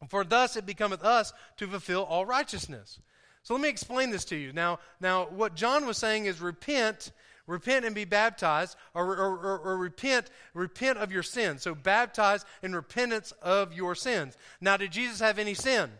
For 0.08 0.24
thus 0.24 0.56
it 0.56 0.66
becometh 0.66 1.02
us 1.02 1.32
to 1.56 1.66
fulfill 1.66 2.04
all 2.04 2.24
righteousness. 2.24 3.00
So 3.42 3.54
let 3.54 3.62
me 3.62 3.68
explain 3.68 4.10
this 4.10 4.24
to 4.26 4.36
you. 4.36 4.52
Now, 4.52 4.80
now 5.00 5.26
what 5.26 5.54
John 5.54 5.86
was 5.86 5.96
saying 5.96 6.26
is 6.26 6.40
repent, 6.40 7.12
repent 7.46 7.84
and 7.84 7.94
be 7.94 8.04
baptized, 8.04 8.76
or, 8.92 9.16
or, 9.16 9.38
or, 9.38 9.58
or 9.58 9.76
repent, 9.76 10.30
repent 10.52 10.98
of 10.98 11.12
your 11.12 11.22
sins. 11.22 11.62
So 11.62 11.74
baptize 11.74 12.44
in 12.62 12.74
repentance 12.74 13.32
of 13.42 13.72
your 13.72 13.94
sins. 13.94 14.36
Now, 14.60 14.76
did 14.76 14.90
Jesus 14.90 15.20
have 15.20 15.38
any 15.38 15.54
sin? 15.54 15.90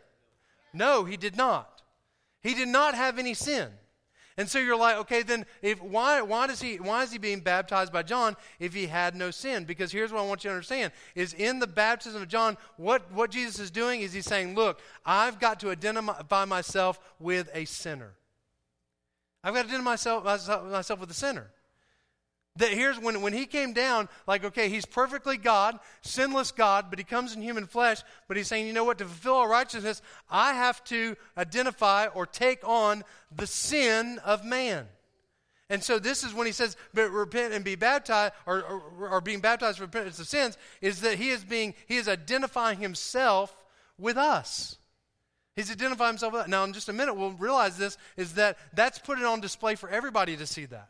No, 0.72 1.04
he 1.04 1.16
did 1.16 1.37
not. 1.37 1.82
He 2.42 2.54
did 2.54 2.69
not 2.69 2.94
have 2.94 3.19
any 3.19 3.34
sin. 3.34 3.70
And 4.38 4.50
so 4.50 4.59
you're 4.59 4.77
like, 4.77 4.97
okay, 4.99 5.23
then 5.23 5.47
if 5.62 5.83
why 5.83 6.21
why 6.21 6.47
does 6.47 6.61
he 6.61 6.77
why 6.77 7.03
is 7.03 7.11
he 7.11 7.19
being 7.19 7.41
baptized 7.41 7.90
by 7.90 8.02
John 8.02 8.37
if 8.61 8.75
he 8.75 8.87
had 8.87 9.14
no 9.14 9.31
sin? 9.31 9.64
Because 9.64 9.90
here's 9.90 10.12
what 10.12 10.21
I 10.21 10.26
want 10.26 10.45
you 10.45 10.50
to 10.50 10.55
understand 10.55 10.93
is 11.14 11.33
in 11.33 11.59
the 11.59 11.66
baptism 11.66 12.21
of 12.21 12.28
John, 12.28 12.59
what, 12.76 13.11
what 13.12 13.31
Jesus 13.31 13.59
is 13.59 13.71
doing 13.71 14.02
is 14.02 14.12
he's 14.12 14.26
saying, 14.26 14.55
Look, 14.55 14.81
I've 15.07 15.40
got 15.40 15.59
to 15.61 15.71
identify 15.71 16.45
myself 16.45 17.00
with 17.19 17.49
a 17.55 17.64
sinner. 17.64 18.12
I've 19.43 19.55
got 19.55 19.62
to 19.62 19.69
identify 19.69 19.90
myself, 19.90 20.71
myself 20.71 21.00
with 21.00 21.11
a 21.11 21.14
sinner. 21.14 21.50
That 22.56 22.70
here's 22.70 22.98
when, 22.98 23.20
when 23.20 23.34
he 23.34 23.44
came 23.44 23.75
down, 23.75 24.08
like, 24.26 24.44
okay, 24.44 24.68
he's 24.68 24.86
perfectly 24.86 25.36
God, 25.36 25.78
sinless 26.00 26.52
God, 26.52 26.86
but 26.88 26.98
he 26.98 27.04
comes 27.04 27.34
in 27.34 27.42
human 27.42 27.66
flesh, 27.66 28.02
but 28.28 28.36
he's 28.36 28.46
saying, 28.46 28.66
you 28.66 28.72
know 28.72 28.84
what, 28.84 28.98
to 28.98 29.04
fulfill 29.04 29.34
all 29.34 29.48
righteousness, 29.48 30.00
I 30.30 30.54
have 30.54 30.82
to 30.84 31.16
identify 31.36 32.06
or 32.06 32.25
take 32.25 32.66
on 32.66 33.04
the 33.34 33.46
sin 33.46 34.18
of 34.25 34.44
man. 34.44 34.86
And 35.68 35.82
so 35.82 35.98
this 35.98 36.25
is 36.25 36.32
when 36.32 36.46
he 36.46 36.52
says, 36.52 36.76
but 36.94 37.10
repent 37.10 37.52
and 37.52 37.64
be 37.64 37.75
baptized, 37.75 38.32
or, 38.46 38.62
or, 38.62 39.08
or 39.10 39.20
being 39.20 39.40
baptized 39.40 39.78
for 39.78 39.84
repentance 39.84 40.18
of 40.18 40.28
sins, 40.28 40.56
is 40.80 41.00
that 41.02 41.18
he 41.18 41.30
is 41.30 41.44
being, 41.44 41.75
he 41.86 41.96
is 41.96 42.08
identifying 42.08 42.78
himself 42.78 43.54
with 43.98 44.16
us. 44.16 44.76
He's 45.56 45.70
identifying 45.70 46.12
himself 46.12 46.32
with 46.32 46.42
us. 46.42 46.48
Now, 46.48 46.64
in 46.64 46.72
just 46.72 46.88
a 46.88 46.92
minute, 46.92 47.14
we'll 47.14 47.32
realize 47.32 47.76
this, 47.76 47.98
is 48.16 48.34
that 48.34 48.56
that's 48.72 48.98
put 48.98 49.18
it 49.18 49.25
on 49.25 49.40
display 49.40 49.75
for 49.75 49.88
everybody 49.90 50.36
to 50.36 50.46
see 50.46 50.66
that 50.66 50.88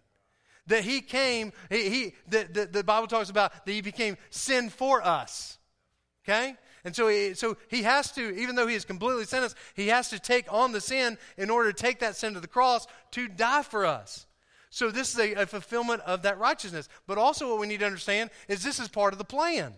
that 0.66 0.85
he 0.85 1.00
came, 1.00 1.52
he, 1.70 1.88
he 1.90 2.14
the, 2.28 2.49
the, 2.50 2.66
the, 2.66 2.85
Bible 2.85 3.06
talks 3.06 3.30
about 3.30 3.64
that 3.64 3.73
he 3.73 3.80
became 3.80 4.16
sin 4.30 4.68
for 4.68 5.02
us. 5.02 5.58
Okay? 6.25 6.56
And 6.85 6.94
so 6.94 7.08
he, 7.08 7.35
so 7.35 7.56
he 7.68 7.82
has 7.82 8.12
to, 8.12 8.37
even 8.37 8.54
though 8.54 8.66
he 8.66 8.75
is 8.75 8.85
completely 8.85 9.25
sinless, 9.25 9.54
he 9.75 9.88
has 9.88 10.08
to 10.11 10.18
take 10.18 10.52
on 10.52 10.73
the 10.73 10.80
sin 10.80 11.18
in 11.37 11.50
order 11.50 11.73
to 11.73 11.82
take 11.82 12.00
that 12.00 12.16
sin 12.16 12.35
to 12.35 12.40
the 12.40 12.49
cross 12.49 12.87
to 13.12 13.28
die 13.28 13.62
for 13.62 13.85
us. 13.87 14.26
So 14.70 14.90
this 14.90 15.12
is 15.12 15.18
a, 15.18 15.42
a 15.42 15.46
fulfillment 15.46 16.02
of 16.02 16.23
that 16.23 16.38
righteousness. 16.38 16.88
But 17.06 17.18
also 17.18 17.49
what 17.49 17.61
we 17.61 17.66
need 17.66 17.80
to 17.80 17.87
understand 17.87 18.30
is 18.49 18.62
this 18.62 18.78
is 18.78 18.88
part 18.88 19.12
of 19.12 19.18
the 19.18 19.25
plan. 19.25 19.75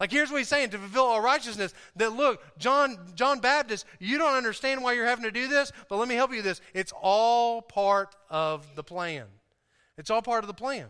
Like 0.00 0.12
here's 0.12 0.30
what 0.30 0.38
he's 0.38 0.48
saying 0.48 0.70
to 0.70 0.78
fulfill 0.78 1.04
all 1.04 1.20
righteousness 1.20 1.74
that 1.96 2.12
look, 2.12 2.40
John 2.58 2.96
John 3.14 3.40
Baptist, 3.40 3.84
you 3.98 4.16
don't 4.16 4.34
understand 4.34 4.82
why 4.82 4.92
you're 4.92 5.06
having 5.06 5.24
to 5.24 5.32
do 5.32 5.48
this, 5.48 5.72
but 5.88 5.96
let 5.96 6.08
me 6.08 6.14
help 6.14 6.30
you 6.30 6.36
with 6.36 6.44
this. 6.44 6.60
It's 6.72 6.92
all 7.02 7.60
part 7.62 8.14
of 8.30 8.64
the 8.76 8.84
plan. 8.84 9.26
It's 9.98 10.10
all 10.10 10.22
part 10.22 10.44
of 10.44 10.48
the 10.48 10.54
plan. 10.54 10.86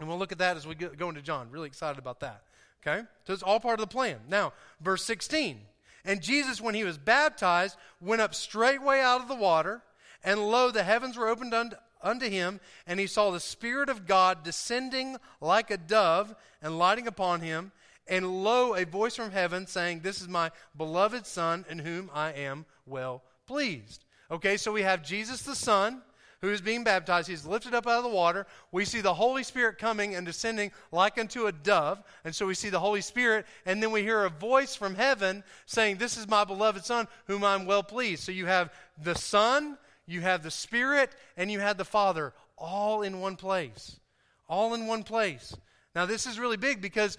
And 0.00 0.08
we'll 0.08 0.18
look 0.18 0.32
at 0.32 0.38
that 0.38 0.56
as 0.56 0.66
we 0.66 0.74
go 0.74 1.08
into 1.08 1.22
John. 1.22 1.48
Really 1.50 1.68
excited 1.68 1.98
about 1.98 2.20
that. 2.20 2.42
Okay? 2.84 3.06
So 3.24 3.32
it's 3.32 3.42
all 3.42 3.60
part 3.60 3.78
of 3.78 3.88
the 3.88 3.92
plan. 3.92 4.18
Now, 4.28 4.52
verse 4.80 5.04
16. 5.04 5.60
And 6.04 6.20
Jesus, 6.20 6.60
when 6.60 6.74
he 6.74 6.82
was 6.82 6.98
baptized, 6.98 7.76
went 8.00 8.22
up 8.22 8.34
straightway 8.34 8.98
out 8.98 9.20
of 9.20 9.28
the 9.28 9.36
water, 9.36 9.82
and 10.24 10.48
lo, 10.50 10.70
the 10.70 10.82
heavens 10.82 11.16
were 11.16 11.28
opened 11.28 11.54
unto, 11.54 11.76
unto 12.02 12.28
him, 12.28 12.58
and 12.86 12.98
he 12.98 13.06
saw 13.06 13.30
the 13.30 13.38
Spirit 13.38 13.88
of 13.88 14.06
God 14.06 14.42
descending 14.42 15.16
like 15.40 15.70
a 15.70 15.76
dove 15.76 16.34
and 16.60 16.78
lighting 16.78 17.06
upon 17.06 17.40
him. 17.40 17.70
And 18.08 18.42
lo, 18.42 18.74
a 18.74 18.84
voice 18.84 19.14
from 19.14 19.30
heaven 19.30 19.68
saying, 19.68 20.00
This 20.00 20.20
is 20.20 20.28
my 20.28 20.50
beloved 20.76 21.24
Son, 21.26 21.64
in 21.70 21.78
whom 21.78 22.10
I 22.12 22.32
am 22.32 22.66
well 22.84 23.22
pleased. 23.46 24.04
Okay, 24.28 24.56
so 24.56 24.72
we 24.72 24.82
have 24.82 25.04
Jesus 25.04 25.42
the 25.42 25.54
Son 25.54 26.02
who 26.42 26.50
is 26.50 26.60
being 26.60 26.84
baptized. 26.84 27.28
He's 27.28 27.46
lifted 27.46 27.72
up 27.72 27.86
out 27.86 27.98
of 27.98 28.02
the 28.02 28.10
water. 28.10 28.46
We 28.72 28.84
see 28.84 29.00
the 29.00 29.14
Holy 29.14 29.44
Spirit 29.44 29.78
coming 29.78 30.14
and 30.14 30.26
descending 30.26 30.72
like 30.90 31.16
unto 31.16 31.46
a 31.46 31.52
dove. 31.52 32.02
And 32.24 32.34
so 32.34 32.46
we 32.46 32.54
see 32.54 32.68
the 32.68 32.80
Holy 32.80 33.00
Spirit, 33.00 33.46
and 33.64 33.80
then 33.82 33.92
we 33.92 34.02
hear 34.02 34.24
a 34.24 34.30
voice 34.30 34.74
from 34.74 34.96
heaven 34.96 35.44
saying, 35.66 35.96
This 35.96 36.16
is 36.16 36.28
my 36.28 36.44
beloved 36.44 36.84
Son, 36.84 37.06
whom 37.26 37.44
I'm 37.44 37.64
well 37.64 37.84
pleased. 37.84 38.24
So 38.24 38.32
you 38.32 38.46
have 38.46 38.72
the 39.00 39.14
Son, 39.14 39.78
you 40.04 40.20
have 40.20 40.42
the 40.42 40.50
Spirit, 40.50 41.14
and 41.36 41.50
you 41.50 41.60
have 41.60 41.78
the 41.78 41.84
Father 41.84 42.34
all 42.58 43.02
in 43.02 43.20
one 43.20 43.36
place. 43.36 44.00
All 44.48 44.74
in 44.74 44.88
one 44.88 45.04
place. 45.04 45.56
Now, 45.94 46.06
this 46.06 46.26
is 46.26 46.40
really 46.40 46.56
big 46.56 46.80
because, 46.80 47.18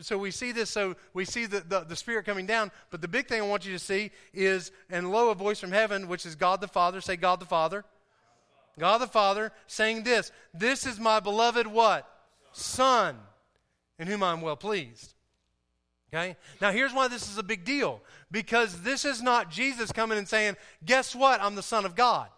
so 0.00 0.16
we 0.16 0.30
see 0.30 0.52
this, 0.52 0.70
so 0.70 0.94
we 1.12 1.24
see 1.24 1.46
the, 1.46 1.60
the, 1.60 1.80
the, 1.80 1.96
Spirit 1.96 2.24
coming 2.24 2.46
down, 2.46 2.70
but 2.90 3.02
the 3.02 3.08
big 3.08 3.26
thing 3.26 3.42
I 3.42 3.44
want 3.44 3.66
you 3.66 3.72
to 3.72 3.78
see 3.78 4.12
is, 4.32 4.70
and 4.88 5.10
lo, 5.10 5.30
a 5.30 5.34
voice 5.34 5.58
from 5.58 5.72
heaven, 5.72 6.06
which 6.06 6.24
is 6.24 6.36
God 6.36 6.60
the 6.60 6.68
Father, 6.68 7.00
say 7.00 7.16
God 7.16 7.40
the 7.40 7.46
Father. 7.46 7.84
God 8.78 8.98
the 8.98 9.06
Father 9.06 9.52
saying 9.66 10.02
this 10.02 10.32
This 10.52 10.86
is 10.86 10.98
my 10.98 11.20
beloved 11.20 11.66
what? 11.66 12.08
Son, 12.52 13.16
in 13.98 14.06
whom 14.06 14.22
I'm 14.22 14.40
well 14.40 14.56
pleased. 14.56 15.14
Okay? 16.12 16.36
Now, 16.60 16.70
here's 16.70 16.92
why 16.92 17.08
this 17.08 17.28
is 17.28 17.38
a 17.38 17.42
big 17.42 17.64
deal. 17.64 18.00
Because 18.30 18.82
this 18.82 19.04
is 19.04 19.20
not 19.20 19.50
Jesus 19.50 19.90
coming 19.90 20.18
and 20.18 20.28
saying, 20.28 20.56
Guess 20.84 21.14
what? 21.14 21.40
I'm 21.40 21.56
the 21.56 21.62
Son 21.62 21.84
of 21.84 21.94
God. 21.96 22.28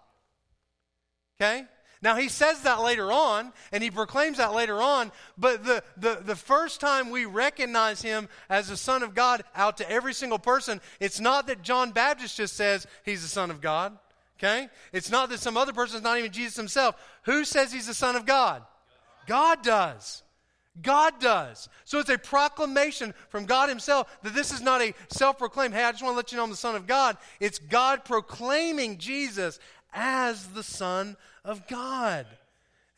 Okay? 1.39 1.65
Now, 2.03 2.17
he 2.17 2.29
says 2.29 2.63
that 2.63 2.83
later 2.83 3.11
on, 3.11 3.53
and 3.73 3.83
he 3.83 3.91
proclaims 3.91 4.39
that 4.39 4.55
later 4.55 4.81
on, 4.81 5.11
but 5.37 5.65
the, 5.65 5.83
the, 5.97 6.21
the 6.25 6.37
first 6.37 6.81
time 6.81 7.11
we 7.11 7.25
recognize 7.25 8.03
him 8.03 8.29
as 8.49 8.69
the 8.69 8.77
Son 8.77 9.03
of 9.03 9.15
God 9.15 9.43
out 9.55 9.79
to 9.79 9.91
every 9.91 10.15
single 10.15 10.39
person, 10.39 10.81
it's 11.01 11.21
not 11.21 11.47
that 11.47 11.63
John 11.63 11.93
Baptist 11.93 12.37
just 12.37 12.55
says 12.55 12.87
he's 13.05 13.23
the 13.23 13.29
Son 13.29 13.51
of 13.51 13.61
God. 13.61 13.99
Okay? 14.39 14.69
It's 14.93 15.11
not 15.11 15.31
that 15.31 15.41
some 15.41 15.57
other 15.57 15.73
person 15.73 15.97
is 15.97 16.03
not 16.03 16.19
even 16.19 16.31
Jesus 16.31 16.57
himself. 16.57 16.97
Who 17.23 17.45
says 17.45 17.73
he's 17.73 17.87
the 17.87 17.95
Son 17.95 18.17
of 18.17 18.27
God? 18.27 18.63
God 19.27 19.63
does. 19.63 20.23
God 20.83 21.21
does. 21.21 21.69
So 21.85 21.99
it's 21.99 22.11
a 22.11 22.19
proclamation 22.19 23.15
from 23.29 23.47
God 23.47 23.69
Himself 23.69 24.19
that 24.23 24.35
this 24.35 24.53
is 24.53 24.61
not 24.61 24.83
a 24.83 24.95
self 25.09 25.39
proclaimed, 25.39 25.75
hey, 25.75 25.85
I 25.85 25.91
just 25.91 26.03
want 26.03 26.13
to 26.13 26.17
let 26.17 26.33
you 26.33 26.37
know 26.37 26.45
I'm 26.45 26.51
the 26.51 26.57
Son 26.57 26.77
of 26.77 26.87
God. 26.87 27.17
It's 27.41 27.59
God 27.59 28.05
proclaiming 28.05 28.99
Jesus 28.99 29.59
as 29.93 30.47
the 30.49 30.63
Son 30.63 31.17
of 31.45 31.67
God. 31.67 32.27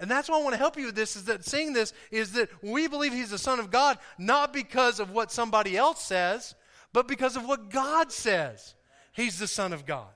And 0.01 0.11
that's 0.11 0.29
why 0.29 0.39
I 0.39 0.43
want 0.43 0.55
to 0.55 0.59
help 0.59 0.77
you 0.77 0.87
with 0.87 0.95
this 0.95 1.17
is 1.17 1.25
that 1.25 1.45
seeing 1.45 1.73
this 1.73 1.93
is 2.11 2.33
that 2.33 2.51
we 2.63 2.89
believe 2.89 3.13
He's 3.13 3.31
the 3.31 3.39
Son 3.39 3.61
of 3.61 3.71
God 3.71 3.99
not 4.19 4.53
because 4.53 5.01
of 5.01 5.11
what 5.11 5.31
somebody 5.31 5.77
else 5.77 6.03
says, 6.03 6.55
but 6.93 7.07
because 7.07 7.37
of 7.37 7.47
what 7.47 7.71
God 7.71 8.11
says. 8.11 8.75
He's 9.13 9.39
the 9.39 9.49
Son 9.49 9.73
of 9.73 9.87
God. 9.87 10.09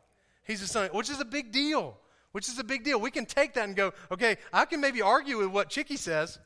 He's 0.45 0.61
the 0.61 0.67
son, 0.67 0.91
which 0.93 1.11
is 1.11 1.21
a 1.21 1.25
big 1.25 1.53
deal. 1.53 1.97
Which 2.33 2.49
is 2.49 2.59
a 2.59 2.65
big 2.65 2.83
deal. 2.83 2.99
We 2.99 3.11
can 3.11 3.27
take 3.27 3.55
that 3.55 3.65
and 3.65 3.77
go, 3.77 3.93
okay, 4.11 4.39
I 4.53 4.65
can 4.65 4.81
maybe 4.81 5.03
argue 5.03 5.39
with 5.39 5.49
what 5.49 5.69
Chicky 5.69 5.97
says. 5.97 6.39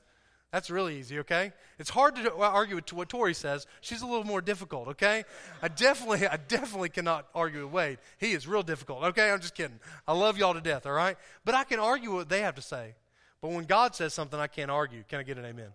That's 0.53 0.71
really 0.71 0.99
easy, 0.99 1.19
okay? 1.21 1.53
It's 1.79 1.91
hard 1.91 2.17
to 2.17 2.35
argue 2.35 2.76
with 2.76 2.93
what 2.93 3.09
Tori 3.09 3.35
says. 3.35 3.67
She's 3.81 4.03
a 4.03 4.07
little 4.07 4.25
more 4.25 4.41
difficult, 4.41 4.88
okay? 4.88 5.25
I 5.61 5.69
definitely, 5.69 6.26
I 6.26 6.38
definitely 6.38 6.88
cannot 6.88 7.26
argue 7.35 7.65
with 7.65 7.73
Wade. 7.73 7.99
He 8.19 8.33
is 8.33 8.49
real 8.49 8.62
difficult, 8.62 9.05
okay? 9.05 9.31
I'm 9.31 9.41
just 9.41 9.55
kidding. 9.55 9.79
I 10.09 10.12
love 10.12 10.38
y'all 10.38 10.55
to 10.55 10.61
death, 10.61 10.87
all 10.87 10.93
right? 10.93 11.17
But 11.45 11.55
I 11.55 11.65
can 11.65 11.79
argue 11.79 12.15
what 12.15 12.29
they 12.29 12.41
have 12.41 12.55
to 12.57 12.62
say. 12.62 12.95
But 13.41 13.50
when 13.50 13.65
God 13.65 13.95
says 13.95 14.15
something, 14.15 14.41
I 14.41 14.47
can't 14.47 14.71
argue. 14.71 15.05
Can 15.09 15.21
I 15.21 15.25
get 15.25 15.37
an 15.37 15.45
amen? 15.45 15.71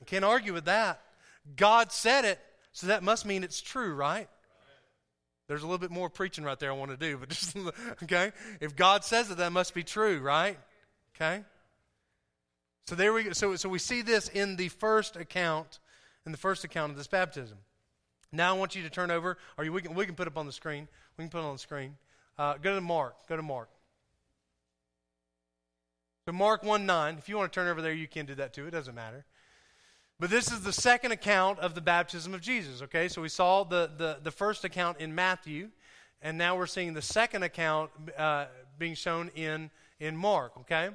I 0.00 0.04
can't 0.04 0.24
argue 0.24 0.52
with 0.52 0.64
that. 0.64 1.00
God 1.56 1.92
said 1.92 2.24
it, 2.24 2.40
so 2.72 2.86
that 2.86 3.02
must 3.02 3.26
mean 3.26 3.44
it's 3.44 3.60
true, 3.60 3.94
right? 3.94 4.28
There's 5.52 5.64
a 5.64 5.66
little 5.66 5.76
bit 5.76 5.90
more 5.90 6.08
preaching 6.08 6.44
right 6.44 6.58
there 6.58 6.70
I 6.70 6.74
want 6.74 6.92
to 6.92 6.96
do, 6.96 7.18
but 7.18 7.28
just, 7.28 7.54
okay? 8.02 8.32
If 8.58 8.74
God 8.74 9.04
says 9.04 9.30
it, 9.30 9.36
that 9.36 9.52
must 9.52 9.74
be 9.74 9.82
true, 9.82 10.18
right? 10.18 10.58
Okay? 11.14 11.44
So 12.86 12.94
there 12.94 13.12
we 13.12 13.24
go. 13.24 13.32
So, 13.32 13.54
so 13.56 13.68
we 13.68 13.78
see 13.78 14.00
this 14.00 14.28
in 14.28 14.56
the 14.56 14.68
first 14.68 15.14
account, 15.14 15.78
in 16.24 16.32
the 16.32 16.38
first 16.38 16.64
account 16.64 16.90
of 16.90 16.96
this 16.96 17.06
baptism. 17.06 17.58
Now 18.32 18.54
I 18.54 18.58
want 18.58 18.74
you 18.74 18.82
to 18.82 18.88
turn 18.88 19.10
over, 19.10 19.36
or 19.58 19.70
we 19.70 19.82
can, 19.82 19.94
we 19.94 20.06
can 20.06 20.14
put 20.14 20.26
up 20.26 20.38
on 20.38 20.46
the 20.46 20.52
screen. 20.52 20.88
We 21.18 21.24
can 21.24 21.28
put 21.28 21.40
it 21.40 21.44
on 21.44 21.52
the 21.52 21.58
screen. 21.58 21.98
Uh, 22.38 22.54
go 22.54 22.74
to 22.74 22.80
Mark. 22.80 23.28
Go 23.28 23.36
to 23.36 23.42
Mark. 23.42 23.68
So 26.24 26.32
Mark 26.32 26.62
1 26.62 26.86
9. 26.86 27.16
If 27.18 27.28
you 27.28 27.36
want 27.36 27.52
to 27.52 27.60
turn 27.60 27.68
over 27.68 27.82
there, 27.82 27.92
you 27.92 28.08
can 28.08 28.24
do 28.24 28.36
that 28.36 28.54
too. 28.54 28.66
It 28.66 28.70
doesn't 28.70 28.94
matter. 28.94 29.26
But 30.22 30.30
this 30.30 30.52
is 30.52 30.60
the 30.60 30.72
second 30.72 31.10
account 31.10 31.58
of 31.58 31.74
the 31.74 31.80
baptism 31.80 32.32
of 32.32 32.40
Jesus, 32.40 32.80
okay? 32.82 33.08
So 33.08 33.20
we 33.20 33.28
saw 33.28 33.64
the, 33.64 33.90
the, 33.98 34.18
the 34.22 34.30
first 34.30 34.62
account 34.62 35.00
in 35.00 35.16
Matthew, 35.16 35.70
and 36.22 36.38
now 36.38 36.56
we're 36.56 36.68
seeing 36.68 36.94
the 36.94 37.02
second 37.02 37.42
account 37.42 37.90
uh, 38.16 38.44
being 38.78 38.94
shown 38.94 39.32
in, 39.34 39.68
in 39.98 40.16
Mark, 40.16 40.52
okay? 40.58 40.90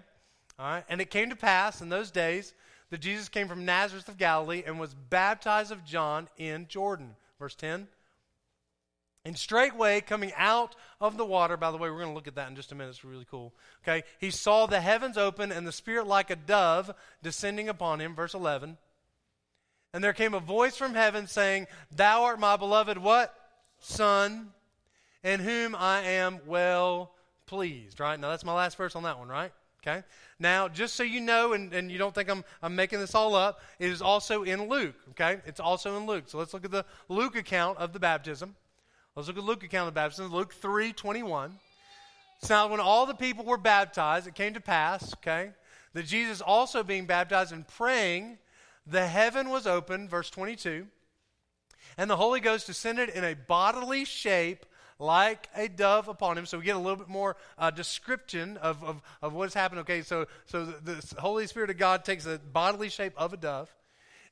All 0.58 0.66
right? 0.66 0.86
And 0.88 1.02
it 1.02 1.10
came 1.10 1.30
to 1.30 1.36
pass 1.36 1.82
in 1.82 1.90
those 1.90 2.10
days 2.10 2.54
that 2.90 3.02
Jesus 3.02 3.28
came 3.28 3.50
from 3.50 3.66
Nazareth 3.66 4.08
of 4.08 4.18
Galilee 4.18 4.64
and 4.66 4.80
was 4.80 4.94
baptized 4.94 5.74
of 5.74 5.84
John 5.84 6.30
in 6.38 6.66
Jordan. 6.70 7.14
Verse 7.38 7.56
10. 7.56 7.90
And 9.26 9.38
straightway 9.38 10.00
coming 10.00 10.32
out 10.38 10.74
of 11.02 11.18
the 11.18 11.26
water, 11.26 11.58
by 11.58 11.72
the 11.72 11.78
way, 11.78 11.90
we're 11.90 11.98
going 12.00 12.12
to 12.12 12.16
look 12.16 12.30
at 12.30 12.36
that 12.36 12.48
in 12.48 12.56
just 12.56 12.72
a 12.72 12.76
minute. 12.76 12.92
It's 12.92 13.04
really 13.04 13.28
cool. 13.30 13.54
Okay, 13.84 14.06
he 14.20 14.32
saw 14.32 14.68
the 14.68 14.80
heavens 14.80 15.18
open 15.18 15.52
and 15.52 15.68
the 15.68 15.74
Spirit 15.74 16.08
like 16.08 16.30
a 16.30 16.38
dove 16.38 16.96
descending 17.22 17.68
upon 17.68 18.00
him. 18.00 18.16
Verse 18.16 18.34
11. 18.34 18.78
And 19.94 20.04
there 20.04 20.14
came 20.14 20.34
a 20.34 20.40
voice 20.40 20.76
from 20.76 20.94
heaven 20.94 21.28
saying, 21.28 21.68
Thou 21.96 22.24
art 22.24 22.40
my 22.40 22.58
beloved 22.58 22.98
what? 22.98 23.34
Son, 23.80 24.50
in 25.24 25.40
whom 25.40 25.76
I 25.76 26.02
am 26.02 26.40
well 26.46 27.12
pleased. 27.46 28.00
Right? 28.00 28.20
Now 28.20 28.30
that's 28.30 28.46
my 28.46 28.54
last 28.54 28.78
verse 28.78 28.96
on 28.96 29.04
that 29.04 29.18
one, 29.18 29.28
right? 29.28 29.52
Okay? 29.82 30.04
Now, 30.40 30.68
just 30.68 30.96
so 30.96 31.04
you 31.04 31.22
know, 31.22 31.54
and, 31.54 31.74
and 31.74 31.90
you 31.90 31.98
don't 31.98 32.14
think 32.14 32.30
I'm, 32.30 32.44
I'm 32.62 32.76
making 32.76 33.00
this 33.00 33.16
all 33.16 33.36
up, 33.36 33.62
it 33.80 33.90
is 33.90 34.02
also 34.02 34.44
in 34.44 34.68
Luke. 34.68 34.96
Okay? 35.12 35.38
It's 35.46 35.60
also 35.60 35.98
in 35.98 36.06
Luke. 36.06 36.26
So 36.28 36.38
let's 36.38 36.54
look 36.54 36.66
at 36.66 36.72
the 36.72 36.86
Luke 37.08 37.36
account 37.36 37.78
of 37.78 37.94
the 37.94 38.00
baptism. 38.00 38.56
Let's 39.16 39.28
look 39.28 39.38
at 39.38 39.44
Luke 39.44 39.64
account 39.64 39.88
of 39.88 39.94
the 39.94 40.00
baptism. 40.00 40.32
Luke 40.32 40.54
3 40.54 40.94
21. 40.94 41.58
So 42.42 42.54
now, 42.54 42.68
when 42.68 42.80
all 42.80 43.08
the 43.08 43.16
people 43.16 43.46
were 43.46 43.58
baptized, 43.58 44.28
it 44.28 44.36
came 44.36 44.54
to 44.54 44.62
pass, 44.62 45.14
okay, 45.16 45.52
that 45.94 46.06
Jesus 46.06 46.40
also 46.40 46.84
being 46.84 47.08
baptized 47.08 47.52
and 47.52 47.68
praying, 47.68 48.38
the 48.90 49.08
heaven 49.08 49.50
was 49.50 49.68
opened, 49.68 50.10
verse 50.10 50.30
22, 50.30 50.88
and 51.98 52.10
the 52.10 52.16
Holy 52.16 52.40
Ghost 52.40 52.68
descended 52.68 53.10
in 53.10 53.24
a 53.24 53.34
bodily 53.34 54.06
shape 54.06 54.66
like 55.00 55.50
a 55.56 55.68
dove 55.68 56.08
upon 56.08 56.38
him. 56.38 56.46
So 56.46 56.58
we 56.58 56.66
get 56.66 56.76
a 56.76 56.80
little 56.80 56.98
bit 56.98 57.08
more 57.08 57.36
uh, 57.58 57.70
description 57.72 58.58
of, 58.58 58.84
of, 58.84 59.02
of 59.22 59.34
what's 59.34 59.54
happened. 59.54 59.82
Okay, 59.82 60.02
so, 60.02 60.26
so 60.46 60.66
the, 60.66 60.94
the 60.94 61.22
Holy 61.22 61.48
Spirit 61.48 61.70
of 61.70 61.78
God 61.78 62.04
takes 62.04 62.26
a 62.26 62.40
bodily 62.40 62.90
shape 62.90 63.14
of 63.18 63.34
a 63.34 63.38
dove. 63.38 63.74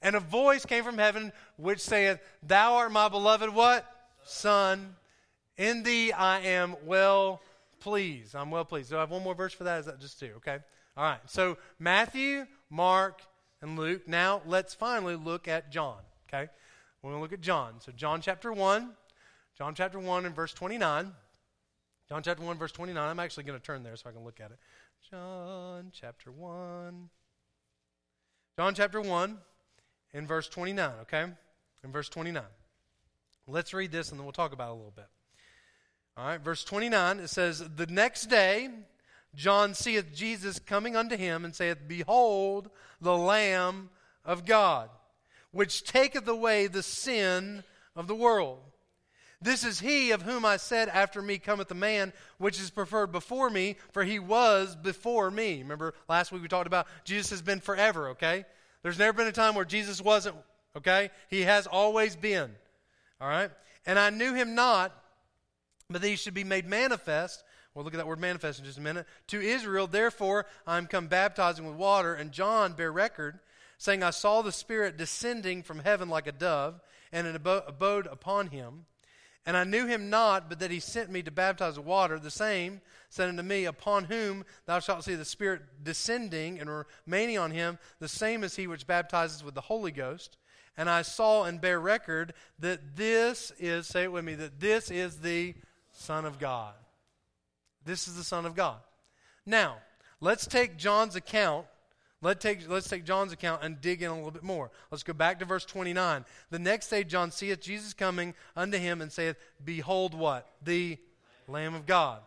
And 0.01 0.15
a 0.15 0.19
voice 0.19 0.65
came 0.65 0.83
from 0.83 0.97
heaven 0.97 1.31
which 1.57 1.79
saith, 1.79 2.19
Thou 2.43 2.75
art 2.75 2.91
my 2.91 3.09
beloved 3.09 3.53
what? 3.53 3.85
Son. 4.23 4.95
In 5.57 5.83
thee 5.83 6.11
I 6.11 6.41
am 6.41 6.75
well 6.85 7.41
pleased. 7.79 8.35
I'm 8.35 8.51
well 8.51 8.65
pleased. 8.65 8.89
Do 8.89 8.97
I 8.97 9.01
have 9.01 9.11
one 9.11 9.23
more 9.23 9.35
verse 9.35 9.53
for 9.53 9.63
that? 9.63 9.79
Is 9.79 9.85
that 9.85 9.99
just 9.99 10.19
two? 10.19 10.31
Okay. 10.37 10.57
All 10.97 11.03
right. 11.03 11.19
So 11.27 11.57
Matthew, 11.79 12.45
Mark, 12.69 13.21
and 13.65 13.77
Luke. 13.79 14.07
Now 14.07 14.41
let's 14.45 14.73
finally 14.73 15.15
look 15.15 15.47
at 15.47 15.71
John. 15.71 15.97
Okay? 16.27 16.49
We're 17.01 17.11
going 17.11 17.19
to 17.19 17.23
look 17.23 17.33
at 17.33 17.41
John. 17.41 17.75
So, 17.79 17.91
John 17.91 18.21
chapter 18.21 18.53
1, 18.53 18.91
John 19.57 19.75
chapter 19.75 19.99
1 19.99 20.25
and 20.25 20.35
verse 20.35 20.53
29. 20.53 21.11
John 22.07 22.23
chapter 22.23 22.43
1, 22.43 22.57
verse 22.57 22.71
29. 22.71 23.03
I'm 23.03 23.19
actually 23.19 23.43
going 23.43 23.59
to 23.59 23.65
turn 23.65 23.83
there 23.83 23.95
so 23.95 24.09
I 24.09 24.13
can 24.13 24.23
look 24.23 24.39
at 24.39 24.51
it. 24.51 24.57
John 25.09 25.91
chapter 25.91 26.31
1. 26.31 27.09
John 28.57 28.75
chapter 28.75 29.01
1 29.01 29.37
in 30.13 30.27
verse 30.27 30.47
29, 30.47 30.91
okay? 31.01 31.25
In 31.83 31.91
verse 31.91 32.07
29. 32.09 32.43
Let's 33.47 33.73
read 33.73 33.91
this 33.91 34.09
and 34.09 34.19
then 34.19 34.25
we'll 34.25 34.33
talk 34.33 34.53
about 34.53 34.69
it 34.69 34.71
a 34.71 34.75
little 34.75 34.93
bit. 34.95 35.07
All 36.17 36.25
right, 36.25 36.41
verse 36.41 36.63
29, 36.63 37.19
it 37.19 37.27
says, 37.27 37.59
The 37.59 37.87
next 37.87 38.27
day, 38.27 38.69
John 39.35 39.73
seeth 39.73 40.13
Jesus 40.13 40.59
coming 40.59 40.95
unto 40.95 41.17
him 41.17 41.45
and 41.45 41.53
saith, 41.53 41.79
Behold, 41.87 42.69
the 43.01 43.17
Lamb 43.17 43.89
of 44.23 44.45
God, 44.45 44.89
which 45.51 45.83
taketh 45.83 46.27
away 46.27 46.67
the 46.67 46.83
sin 46.83 47.63
of 47.95 48.07
the 48.07 48.15
world. 48.15 48.59
This 49.41 49.63
is 49.63 49.79
he 49.79 50.11
of 50.11 50.23
whom 50.23 50.43
I 50.43 50.57
said, 50.57 50.89
After 50.89 51.21
me 51.21 51.37
cometh 51.37 51.69
a 51.69 51.75
man 51.75 52.13
which 52.37 52.59
is 52.59 52.71
preferred 52.71 53.11
before 53.11 53.49
me, 53.49 53.75
for 53.91 54.03
he 54.03 54.17
was 54.17 54.75
before 54.75 55.29
me. 55.29 55.59
Remember 55.59 55.93
last 56.09 56.31
week 56.31 56.41
we 56.41 56.47
talked 56.47 56.67
about 56.67 56.87
Jesus 57.03 57.29
has 57.29 57.41
been 57.41 57.59
forever, 57.59 58.09
okay? 58.09 58.45
There's 58.81 58.99
never 58.99 59.13
been 59.13 59.27
a 59.27 59.31
time 59.31 59.55
where 59.55 59.65
Jesus 59.65 60.01
wasn't, 60.01 60.35
okay? 60.75 61.09
He 61.29 61.41
has 61.41 61.67
always 61.67 62.15
been, 62.15 62.49
all 63.21 63.27
right? 63.27 63.51
And 63.85 63.99
I 63.99 64.09
knew 64.09 64.33
him 64.33 64.55
not, 64.55 64.91
but 65.89 66.03
he 66.03 66.15
should 66.15 66.33
be 66.33 66.43
made 66.43 66.67
manifest. 66.67 67.43
We'll 67.75 67.83
look 67.83 67.93
at 67.93 67.97
that 67.97 68.07
word 68.07 68.21
manifest 68.21 68.59
in 68.59 68.65
just 68.65 68.77
a 68.77 68.81
minute. 68.81 69.05
To 69.27 69.41
Israel, 69.41 69.85
therefore, 69.85 70.45
I 70.65 70.77
am 70.77 70.87
come 70.87 71.07
baptizing 71.07 71.67
with 71.67 71.75
water, 71.75 72.15
and 72.15 72.31
John 72.31 72.71
bear 72.71 72.91
record, 72.91 73.39
saying, 73.77 74.01
I 74.01 74.11
saw 74.11 74.41
the 74.41 74.53
Spirit 74.53 74.95
descending 74.97 75.61
from 75.61 75.79
heaven 75.79 76.07
like 76.07 76.25
a 76.25 76.31
dove, 76.31 76.79
and 77.11 77.27
it 77.27 77.35
abode 77.35 78.07
upon 78.07 78.47
him. 78.47 78.85
And 79.45 79.57
I 79.57 79.65
knew 79.65 79.85
him 79.85 80.09
not, 80.09 80.49
but 80.49 80.59
that 80.59 80.71
he 80.71 80.79
sent 80.79 81.11
me 81.11 81.21
to 81.23 81.31
baptize 81.31 81.77
with 81.77 81.85
water. 81.85 82.17
The 82.17 82.31
same 82.31 82.81
said 83.09 83.29
unto 83.29 83.43
me, 83.43 83.65
Upon 83.65 84.05
whom 84.05 84.45
thou 84.65 84.79
shalt 84.79 85.03
see 85.03 85.15
the 85.15 85.25
Spirit 85.25 85.61
descending 85.83 86.59
and 86.59 86.85
remaining 87.05 87.37
on 87.37 87.51
him, 87.51 87.77
the 87.99 88.07
same 88.07 88.43
is 88.43 88.55
he 88.55 88.67
which 88.67 88.87
baptizes 88.87 89.43
with 89.43 89.53
the 89.53 89.61
Holy 89.61 89.91
Ghost. 89.91 90.37
And 90.77 90.89
I 90.89 91.03
saw 91.03 91.43
and 91.43 91.61
bear 91.61 91.79
record 91.79 92.33
that 92.59 92.95
this 92.95 93.51
is, 93.59 93.85
say 93.85 94.03
it 94.03 94.11
with 94.11 94.25
me, 94.25 94.33
that 94.35 94.59
this 94.59 94.89
is 94.89 95.17
the 95.17 95.55
Son 95.91 96.25
of 96.25 96.39
God. 96.39 96.73
This 97.85 98.07
is 98.07 98.15
the 98.15 98.23
Son 98.23 98.45
of 98.45 98.55
God. 98.55 98.77
Now, 99.45 99.77
let's 100.19 100.47
take 100.47 100.77
John's 100.77 101.15
account 101.15 101.67
let 102.25 102.39
take, 102.39 102.67
let's 102.67 102.89
take 102.89 103.05
John's 103.05 103.31
account 103.31 103.61
and 103.61 103.79
dig 103.79 104.01
in 104.01 104.09
a 104.09 104.15
little 104.15 104.31
bit 104.31 104.41
more. 104.41 104.71
Let's 104.89 105.03
go 105.03 105.13
back 105.13 105.37
to 105.39 105.45
verse 105.45 105.63
29. 105.63 106.25
The 106.49 106.57
next 106.57 106.89
day 106.89 107.03
John 107.03 107.29
seeth 107.29 107.61
Jesus 107.61 107.93
coming 107.93 108.33
unto 108.55 108.79
him 108.79 108.99
and 109.01 109.11
saith, 109.11 109.37
Behold 109.63 110.15
what? 110.15 110.49
The 110.63 110.97
Lamb 111.47 111.75
of 111.75 111.85
God. 111.85 112.21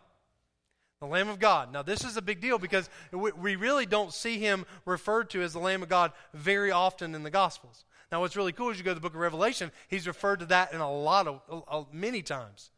The 1.01 1.07
Lamb 1.07 1.27
of 1.27 1.37
God. 1.37 1.73
Now, 1.73 1.81
this 1.81 2.05
is 2.05 2.15
a 2.15 2.21
big 2.21 2.39
deal 2.39 2.57
because 2.57 2.89
we 3.11 3.57
really 3.57 3.85
don't 3.85 4.13
see 4.13 4.39
him 4.39 4.65
referred 4.85 5.29
to 5.31 5.41
as 5.41 5.51
the 5.51 5.59
Lamb 5.59 5.83
of 5.83 5.89
God 5.89 6.13
very 6.33 6.71
often 6.71 7.13
in 7.13 7.23
the 7.23 7.29
Gospels. 7.29 7.83
Now, 8.09 8.21
what's 8.21 8.37
really 8.37 8.53
cool 8.53 8.69
is 8.69 8.77
you 8.77 8.85
go 8.85 8.91
to 8.91 8.95
the 8.95 9.01
book 9.01 9.15
of 9.15 9.19
Revelation, 9.19 9.69
he's 9.89 10.07
referred 10.07 10.39
to 10.39 10.45
that 10.45 10.73
in 10.73 10.79
a 10.79 10.91
lot 10.91 11.27
of, 11.27 11.93
many 11.93 12.21
times 12.21 12.71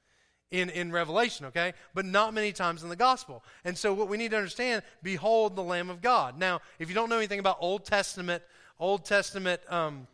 in, 0.51 0.70
in 0.70 0.91
Revelation, 0.91 1.46
okay? 1.48 1.74
But 1.93 2.05
not 2.05 2.34
many 2.34 2.51
times 2.51 2.84
in 2.84 2.89
the 2.89 2.96
gospel. 2.96 3.43
And 3.63 3.77
so 3.77 3.93
what 3.93 4.10
we 4.10 4.17
need 4.17 4.31
to 4.31 4.38
understand, 4.38 4.84
behold 5.01 5.55
the 5.55 5.63
Lamb 5.63 5.89
of 5.89 6.01
God. 6.01 6.38
Now, 6.38 6.62
if 6.77 6.89
you 6.89 6.96
don't 6.96 7.10
know 7.10 7.17
anything 7.17 7.39
about 7.39 7.58
Old 7.60 7.86
Testament, 7.86 8.43
Old 8.79 9.05
Testament 9.05 9.62
um, 9.70 10.08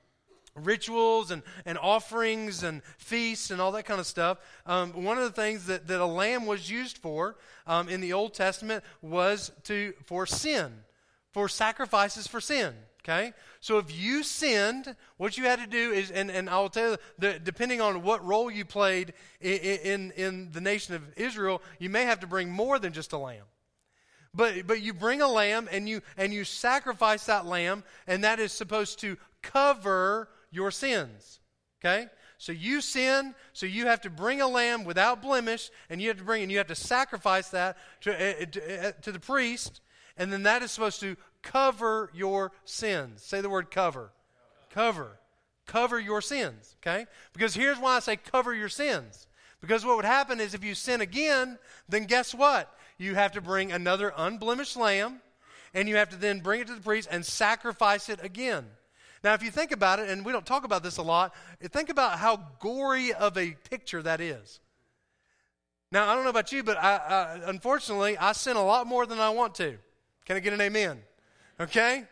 rituals 0.56 1.32
and, 1.32 1.42
and 1.66 1.78
offerings 1.78 2.64
and 2.64 2.82
feasts 2.98 3.52
and 3.52 3.60
all 3.60 3.72
that 3.72 3.84
kind 3.84 4.00
of 4.00 4.06
stuff, 4.06 4.38
um, 4.66 4.92
one 5.04 5.18
of 5.18 5.24
the 5.24 5.42
things 5.42 5.66
that, 5.66 5.88
that 5.88 6.00
a 6.00 6.06
lamb 6.06 6.46
was 6.46 6.70
used 6.70 6.98
for 6.98 7.36
um, 7.66 7.90
in 7.90 8.00
the 8.02 8.14
Old 8.14 8.34
Testament 8.34 8.84
was 9.02 9.52
to 9.64 9.94
for 10.06 10.26
sin, 10.26 10.72
for 11.32 11.50
sacrifices 11.50 12.28
for 12.28 12.40
sin. 12.40 12.74
Okay? 13.08 13.32
So 13.62 13.78
if 13.78 13.98
you 13.98 14.22
sinned, 14.22 14.94
what 15.16 15.38
you 15.38 15.46
had 15.46 15.60
to 15.60 15.68
do 15.68 15.92
is, 15.92 16.12
and, 16.12 16.30
and 16.30 16.50
I'll 16.50 16.70
tell 16.70 16.92
you, 16.92 16.98
that 17.20 17.46
depending 17.46 17.80
on 17.80 18.04
what 18.04 18.26
role 18.26 18.52
you 18.52 18.66
played 18.66 19.14
in, 19.40 19.60
in, 19.60 20.12
in 20.18 20.52
the 20.52 20.60
nation 20.60 20.94
of 20.94 21.04
Israel, 21.16 21.62
you 21.80 21.90
may 21.90 22.04
have 22.04 22.20
to 22.20 22.28
bring 22.28 22.50
more 22.50 22.80
than 22.80 22.92
just 22.92 23.14
a 23.14 23.18
lamb. 23.18 23.46
But, 24.34 24.68
but 24.68 24.82
you 24.82 24.94
bring 24.94 25.22
a 25.22 25.28
lamb 25.28 25.70
and 25.72 25.88
you, 25.88 26.02
and 26.18 26.34
you 26.34 26.44
sacrifice 26.44 27.26
that 27.28 27.46
lamb, 27.46 27.86
and 28.08 28.26
that 28.26 28.40
is 28.40 28.52
supposed 28.52 29.00
to 29.00 29.18
cover 29.42 30.28
your 30.52 30.70
sins. 30.70 31.40
Okay? 31.80 32.08
So 32.38 32.52
you 32.52 32.82
sin, 32.82 33.34
so 33.54 33.66
you 33.66 33.88
have 33.88 34.02
to 34.02 34.10
bring 34.10 34.42
a 34.42 34.48
lamb 34.48 34.84
without 34.84 35.22
blemish, 35.22 35.72
and 35.90 36.02
you 36.02 36.10
have 36.10 36.18
to 36.18 36.24
bring, 36.24 36.44
and 36.44 36.52
you 36.52 36.58
have 36.58 36.68
to 36.68 36.76
sacrifice 36.76 37.50
that 37.50 37.78
to, 38.02 38.14
uh, 38.14 38.46
to, 38.46 38.88
uh, 38.90 38.92
to 39.02 39.12
the 39.12 39.20
priest, 39.20 39.82
and 40.18 40.32
then 40.32 40.44
that 40.44 40.64
is 40.64 40.72
supposed 40.72 41.00
to 41.02 41.16
cover 41.42 42.10
your 42.14 42.52
sins. 42.66 43.24
Say 43.24 43.42
the 43.42 43.50
word 43.50 43.72
cover. 43.72 44.12
Cover. 44.72 45.20
Cover 45.66 46.00
your 46.00 46.22
sins, 46.22 46.76
okay? 46.82 47.06
Because 47.34 47.54
here's 47.54 47.78
why 47.78 47.98
I 47.98 48.00
say 48.00 48.16
cover 48.16 48.54
your 48.54 48.70
sins. 48.70 49.28
Because 49.60 49.86
what 49.86 49.98
would 49.98 50.06
happen 50.06 50.40
is 50.40 50.54
if 50.54 50.64
you 50.64 50.76
sin 50.76 51.02
again, 51.02 51.58
then 51.90 52.06
guess 52.06 52.34
what? 52.34 52.74
You 52.98 53.16
have 53.16 53.34
to 53.34 53.42
bring 53.42 53.72
another 53.72 54.14
unblemished 54.16 54.78
lamb, 54.78 55.22
and 55.74 55.90
you 55.90 55.98
have 55.98 56.10
to 56.10 56.16
then 56.16 56.40
bring 56.40 56.62
it 56.62 56.68
to 56.68 56.76
the 56.76 56.82
priest 56.82 57.10
and 57.12 57.26
sacrifice 57.26 58.08
it 58.10 58.24
again. 58.24 58.66
Now, 59.24 59.34
if 59.34 59.44
you 59.44 59.52
think 59.52 59.72
about 59.72 60.00
it, 60.00 60.10
and 60.10 60.24
we 60.24 60.32
don't 60.32 60.46
talk 60.46 60.64
about 60.64 60.84
this 60.84 60.98
a 60.98 61.02
lot, 61.02 61.34
think 61.62 61.90
about 61.90 62.20
how 62.20 62.38
gory 62.60 63.14
of 63.14 63.38
a 63.38 63.56
picture 63.70 64.02
that 64.04 64.22
is. 64.22 64.60
Now, 65.92 66.08
I 66.08 66.16
don't 66.16 66.24
know 66.24 66.30
about 66.30 66.52
you, 66.52 66.64
but 66.64 66.78
I, 66.78 66.98
I, 66.98 67.50
unfortunately, 67.50 68.18
I 68.18 68.34
sin 68.34 68.58
a 68.58 68.64
lot 68.64 68.88
more 68.88 69.06
than 69.06 69.20
I 69.20 69.30
want 69.30 69.56
to. 69.56 69.78
Can 70.28 70.36
I 70.36 70.42
get 70.42 70.52
an 70.52 70.60
amen? 70.60 71.00
Okay? 71.58 72.04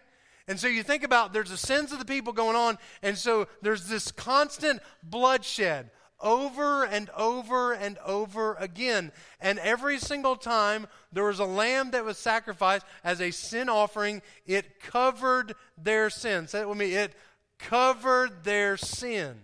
And 0.47 0.57
so 0.57 0.67
you 0.67 0.83
think 0.83 1.03
about 1.03 1.33
there's 1.33 1.49
the 1.49 1.57
sins 1.57 1.91
of 1.91 1.99
the 1.99 2.05
people 2.05 2.31
going 2.31 2.55
on, 2.55 2.77
and 3.01 3.17
so 3.17 3.49
there's 3.61 3.89
this 3.89 4.09
constant 4.13 4.81
bloodshed 5.03 5.91
over 6.21 6.85
and 6.85 7.09
over 7.09 7.73
and 7.73 7.97
over 8.05 8.55
again. 8.55 9.11
And 9.41 9.59
every 9.59 9.99
single 9.99 10.37
time 10.37 10.87
there 11.11 11.25
was 11.25 11.39
a 11.39 11.45
lamb 11.45 11.91
that 11.91 12.05
was 12.05 12.17
sacrificed 12.17 12.85
as 13.03 13.19
a 13.19 13.31
sin 13.31 13.67
offering, 13.67 14.21
it 14.45 14.79
covered 14.79 15.53
their 15.77 16.09
sin. 16.09 16.47
Say 16.47 16.61
it 16.61 16.69
with 16.69 16.77
me. 16.77 16.93
It 16.93 17.15
covered 17.59 18.45
their 18.45 18.77
sin. 18.77 19.41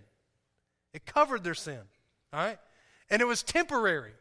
It 0.94 1.04
covered 1.04 1.44
their 1.44 1.54
sin. 1.54 1.80
All 2.32 2.40
right? 2.40 2.58
And 3.10 3.20
it 3.20 3.26
was 3.26 3.42
temporary. 3.42 4.12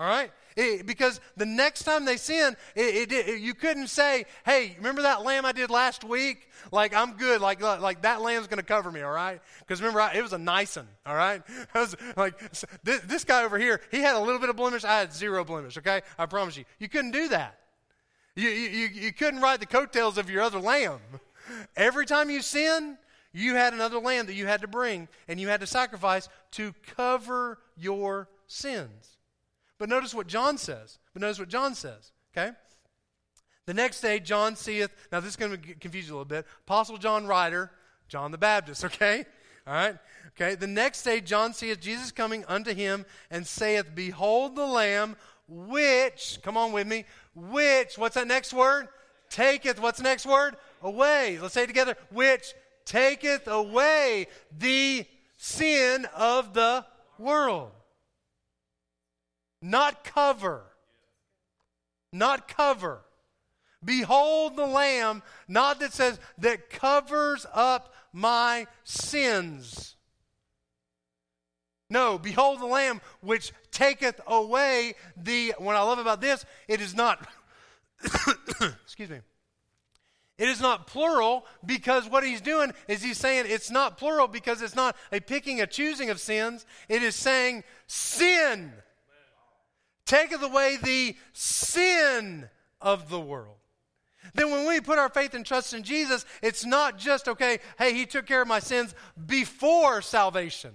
All 0.00 0.06
right? 0.06 0.32
It, 0.56 0.86
because 0.86 1.20
the 1.36 1.46
next 1.46 1.82
time 1.82 2.04
they 2.04 2.16
sin, 2.16 2.56
it, 2.76 3.10
it, 3.10 3.40
you 3.40 3.54
couldn't 3.54 3.88
say, 3.88 4.24
hey, 4.44 4.74
remember 4.76 5.02
that 5.02 5.24
lamb 5.24 5.44
I 5.44 5.50
did 5.50 5.68
last 5.68 6.04
week? 6.04 6.48
Like, 6.70 6.94
I'm 6.94 7.14
good. 7.14 7.40
Like, 7.40 7.60
like, 7.60 8.02
that 8.02 8.22
lamb's 8.22 8.46
going 8.46 8.58
to 8.58 8.64
cover 8.64 8.92
me, 8.92 9.02
all 9.02 9.10
right? 9.10 9.40
Because 9.58 9.80
remember, 9.80 10.00
I, 10.00 10.14
it 10.14 10.22
was 10.22 10.32
a 10.32 10.38
nice 10.38 10.76
one, 10.76 10.86
all 11.04 11.16
right? 11.16 11.42
I 11.74 11.80
was 11.80 11.96
like, 12.16 12.38
this, 12.84 13.00
this 13.00 13.24
guy 13.24 13.42
over 13.42 13.58
here, 13.58 13.80
he 13.90 14.00
had 14.00 14.14
a 14.14 14.20
little 14.20 14.38
bit 14.38 14.48
of 14.48 14.54
blemish. 14.54 14.84
I 14.84 14.98
had 15.00 15.12
zero 15.12 15.44
blemish, 15.44 15.76
okay? 15.78 16.02
I 16.16 16.26
promise 16.26 16.56
you. 16.56 16.64
You 16.78 16.88
couldn't 16.88 17.12
do 17.12 17.28
that. 17.28 17.58
You, 18.36 18.48
you, 18.48 18.88
you 18.88 19.12
couldn't 19.12 19.40
ride 19.40 19.60
the 19.60 19.66
coattails 19.66 20.18
of 20.18 20.30
your 20.30 20.42
other 20.42 20.60
lamb. 20.60 21.00
Every 21.76 22.06
time 22.06 22.30
you 22.30 22.42
sin, 22.42 22.96
you 23.32 23.56
had 23.56 23.74
another 23.74 23.98
lamb 23.98 24.26
that 24.26 24.34
you 24.34 24.46
had 24.46 24.60
to 24.60 24.68
bring 24.68 25.08
and 25.26 25.40
you 25.40 25.48
had 25.48 25.60
to 25.60 25.66
sacrifice 25.66 26.28
to 26.52 26.72
cover 26.96 27.58
your 27.76 28.28
sins. 28.46 29.18
But 29.78 29.88
notice 29.88 30.14
what 30.14 30.26
John 30.26 30.58
says. 30.58 30.98
But 31.12 31.22
notice 31.22 31.38
what 31.38 31.48
John 31.48 31.74
says, 31.74 32.12
okay? 32.36 32.52
The 33.66 33.74
next 33.74 34.00
day, 34.00 34.20
John 34.20 34.56
seeth, 34.56 34.90
now 35.10 35.20
this 35.20 35.30
is 35.30 35.36
going 35.36 35.52
to 35.52 35.74
confuse 35.74 36.06
you 36.06 36.12
a 36.12 36.16
little 36.16 36.24
bit. 36.26 36.46
Apostle 36.66 36.98
John 36.98 37.26
writer, 37.26 37.70
John 38.08 38.30
the 38.30 38.38
Baptist, 38.38 38.84
okay? 38.84 39.24
All 39.66 39.74
right? 39.74 39.96
Okay. 40.28 40.54
The 40.54 40.66
next 40.66 41.02
day, 41.02 41.20
John 41.20 41.54
seeth 41.54 41.80
Jesus 41.80 42.12
coming 42.12 42.44
unto 42.46 42.74
him 42.74 43.06
and 43.30 43.46
saith, 43.46 43.94
Behold 43.94 44.56
the 44.56 44.66
Lamb, 44.66 45.16
which, 45.48 46.38
come 46.42 46.56
on 46.56 46.72
with 46.72 46.86
me, 46.86 47.04
which, 47.34 47.96
what's 47.96 48.14
that 48.14 48.26
next 48.26 48.52
word? 48.52 48.88
Taketh, 49.30 49.80
what's 49.80 49.98
the 49.98 50.04
next 50.04 50.26
word? 50.26 50.56
Away. 50.82 51.38
Let's 51.40 51.54
say 51.54 51.64
it 51.64 51.66
together. 51.68 51.96
Which 52.10 52.54
taketh 52.84 53.46
away 53.46 54.26
the 54.56 55.06
sin 55.38 56.06
of 56.14 56.52
the 56.52 56.84
world. 57.18 57.72
Not 59.64 60.04
cover. 60.04 60.62
Not 62.12 62.48
cover. 62.48 63.00
Behold 63.82 64.56
the 64.56 64.66
Lamb, 64.66 65.22
not 65.48 65.80
that 65.80 65.94
says, 65.94 66.20
that 66.36 66.68
covers 66.68 67.46
up 67.54 67.94
my 68.12 68.66
sins. 68.84 69.96
No, 71.88 72.18
behold 72.18 72.60
the 72.60 72.66
Lamb 72.66 73.00
which 73.22 73.52
taketh 73.70 74.20
away 74.26 74.96
the. 75.16 75.54
What 75.56 75.76
I 75.76 75.82
love 75.82 75.98
about 75.98 76.20
this, 76.20 76.44
it 76.68 76.82
is 76.82 76.94
not, 76.94 77.26
excuse 78.84 79.08
me, 79.08 79.20
it 80.36 80.48
is 80.50 80.60
not 80.60 80.86
plural 80.86 81.46
because 81.64 82.06
what 82.06 82.22
he's 82.22 82.42
doing 82.42 82.74
is 82.86 83.02
he's 83.02 83.18
saying 83.18 83.46
it's 83.48 83.70
not 83.70 83.96
plural 83.96 84.28
because 84.28 84.60
it's 84.60 84.76
not 84.76 84.94
a 85.10 85.20
picking, 85.20 85.62
a 85.62 85.66
choosing 85.66 86.10
of 86.10 86.20
sins. 86.20 86.66
It 86.90 87.02
is 87.02 87.16
saying 87.16 87.64
sin 87.86 88.74
taketh 90.06 90.42
away 90.42 90.78
the 90.82 91.16
sin 91.32 92.48
of 92.80 93.08
the 93.08 93.20
world. 93.20 93.56
Then 94.34 94.50
when 94.50 94.66
we 94.66 94.80
put 94.80 94.98
our 94.98 95.08
faith 95.08 95.34
and 95.34 95.44
trust 95.44 95.74
in 95.74 95.82
Jesus, 95.82 96.24
it's 96.42 96.64
not 96.64 96.98
just, 96.98 97.28
okay, 97.28 97.58
hey, 97.78 97.92
he 97.92 98.06
took 98.06 98.26
care 98.26 98.42
of 98.42 98.48
my 98.48 98.58
sins 98.58 98.94
before 99.26 100.00
salvation. 100.02 100.72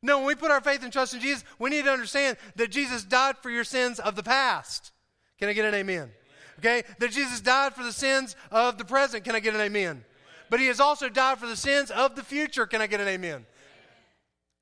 No, 0.00 0.18
when 0.18 0.26
we 0.26 0.34
put 0.34 0.50
our 0.50 0.60
faith 0.60 0.82
and 0.82 0.92
trust 0.92 1.14
in 1.14 1.20
Jesus, 1.20 1.44
we 1.58 1.70
need 1.70 1.84
to 1.84 1.90
understand 1.90 2.36
that 2.56 2.70
Jesus 2.70 3.04
died 3.04 3.36
for 3.38 3.50
your 3.50 3.64
sins 3.64 3.98
of 4.00 4.16
the 4.16 4.22
past. 4.22 4.92
Can 5.38 5.48
I 5.48 5.52
get 5.52 5.66
an 5.66 5.74
amen? 5.74 6.10
Okay? 6.58 6.84
That 6.98 7.10
Jesus 7.10 7.40
died 7.40 7.74
for 7.74 7.84
the 7.84 7.92
sins 7.92 8.34
of 8.50 8.78
the 8.78 8.84
present. 8.84 9.24
Can 9.24 9.34
I 9.34 9.40
get 9.40 9.54
an 9.54 9.60
amen? 9.60 10.04
but 10.50 10.60
he 10.60 10.66
has 10.66 10.80
also 10.80 11.08
died 11.08 11.38
for 11.38 11.46
the 11.46 11.56
sins 11.56 11.90
of 11.90 12.14
the 12.14 12.22
future. 12.22 12.66
Can 12.66 12.80
I 12.80 12.86
get 12.86 13.00
an 13.00 13.08
amen? 13.08 13.46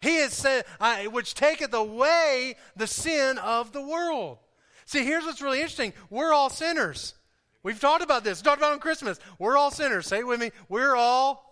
He 0.00 0.16
has 0.16 0.32
said, 0.32 0.64
which 1.10 1.34
taketh 1.34 1.72
away 1.72 2.56
the 2.76 2.86
sin 2.86 3.38
of 3.38 3.72
the 3.72 3.82
world. 3.82 4.38
See, 4.84 5.04
here's 5.04 5.24
what's 5.24 5.42
really 5.42 5.58
interesting. 5.58 5.92
We're 6.10 6.32
all 6.32 6.50
sinners. 6.50 7.14
We've 7.62 7.80
talked 7.80 8.04
about 8.04 8.22
this. 8.22 8.40
Talked 8.42 8.58
about 8.58 8.72
on 8.72 8.78
Christmas. 8.78 9.18
We're 9.38 9.56
all 9.56 9.70
sinners. 9.70 10.06
Say 10.06 10.20
it 10.20 10.26
with 10.26 10.38
me. 10.38 10.52
We're 10.68 10.94
all 10.94 11.46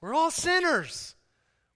we're 0.00 0.14
all 0.14 0.30
sinners. 0.30 1.14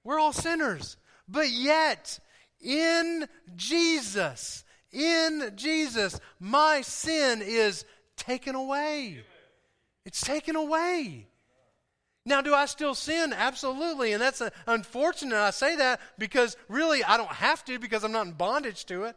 We're 0.03 0.18
all 0.18 0.33
sinners. 0.33 0.97
But 1.29 1.51
yet, 1.51 2.18
in 2.61 3.29
Jesus, 3.55 4.64
in 4.92 5.53
Jesus, 5.55 6.18
my 6.40 6.81
sin 6.81 7.42
is 7.42 7.85
taken 8.16 8.55
away. 8.55 9.23
It's 10.05 10.20
taken 10.20 10.57
away. 10.57 11.29
Now, 12.27 12.41
do 12.41 12.55
I 12.55 12.67
still 12.67 12.95
sin? 12.95 13.35
Absolutely. 13.35 14.13
And 14.13 14.23
that's 14.23 14.43
unfortunate 14.67 15.37
I 15.37 15.51
say 15.51 15.77
that 15.77 16.01
because 16.19 16.57
really 16.69 17.05
I 17.05 17.17
don't 17.17 17.31
have 17.31 17.65
to 17.67 17.79
because 17.79 18.03
I'm 18.03 18.13
not 18.13 18.27
in 18.27 18.33
bondage 18.33 18.87
to 18.87 19.05
it. 19.05 19.17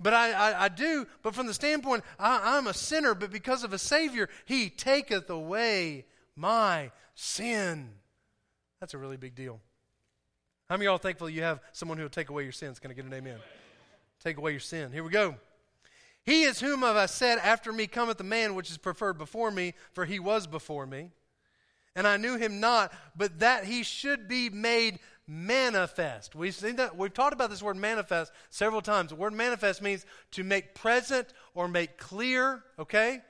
But 0.00 0.14
I, 0.14 0.32
I, 0.32 0.64
I 0.64 0.68
do. 0.68 1.06
But 1.22 1.34
from 1.34 1.46
the 1.46 1.54
standpoint, 1.54 2.04
I, 2.18 2.56
I'm 2.56 2.66
a 2.66 2.74
sinner, 2.74 3.14
but 3.14 3.30
because 3.30 3.64
of 3.64 3.72
a 3.72 3.78
Savior, 3.78 4.28
He 4.44 4.68
taketh 4.68 5.30
away 5.30 6.04
my 6.34 6.90
sin. 7.14 7.90
That's 8.80 8.94
a 8.94 8.98
really 8.98 9.16
big 9.16 9.34
deal. 9.34 9.60
How 10.68 10.76
many 10.76 10.86
of 10.86 10.90
y'all 10.90 10.98
thankful 10.98 11.30
you 11.30 11.42
have 11.42 11.60
someone 11.72 11.96
who 11.96 12.04
will 12.04 12.10
take 12.10 12.28
away 12.28 12.42
your 12.42 12.52
sins? 12.52 12.78
Can 12.78 12.90
I 12.90 12.94
get 12.94 13.04
an 13.04 13.14
amen? 13.14 13.38
Take 14.22 14.36
away 14.36 14.50
your 14.50 14.60
sin. 14.60 14.92
Here 14.92 15.04
we 15.04 15.10
go. 15.10 15.36
He 16.24 16.42
is 16.42 16.60
whom 16.60 16.80
have 16.80 16.96
I 16.96 17.06
said, 17.06 17.38
After 17.38 17.72
me 17.72 17.86
cometh 17.86 18.18
the 18.18 18.24
man 18.24 18.54
which 18.54 18.70
is 18.70 18.76
preferred 18.76 19.16
before 19.16 19.50
me, 19.50 19.74
for 19.92 20.04
he 20.04 20.18
was 20.18 20.46
before 20.46 20.86
me. 20.86 21.10
And 21.96 22.06
I 22.06 22.18
knew 22.18 22.36
him 22.36 22.60
not, 22.60 22.92
but 23.16 23.40
that 23.40 23.64
he 23.64 23.82
should 23.82 24.28
be 24.28 24.50
made 24.50 25.00
manifest. 25.26 26.34
We've 26.34 26.54
seen 26.54 26.76
that 26.76 26.96
we've 26.96 27.12
talked 27.12 27.32
about 27.32 27.50
this 27.50 27.62
word 27.62 27.76
manifest 27.76 28.32
several 28.50 28.82
times. 28.82 29.08
The 29.08 29.16
word 29.16 29.32
manifest 29.32 29.82
means 29.82 30.06
to 30.32 30.44
make 30.44 30.74
present 30.74 31.32
or 31.54 31.66
make 31.66 31.98
clear, 31.98 32.62
okay? 32.78 33.22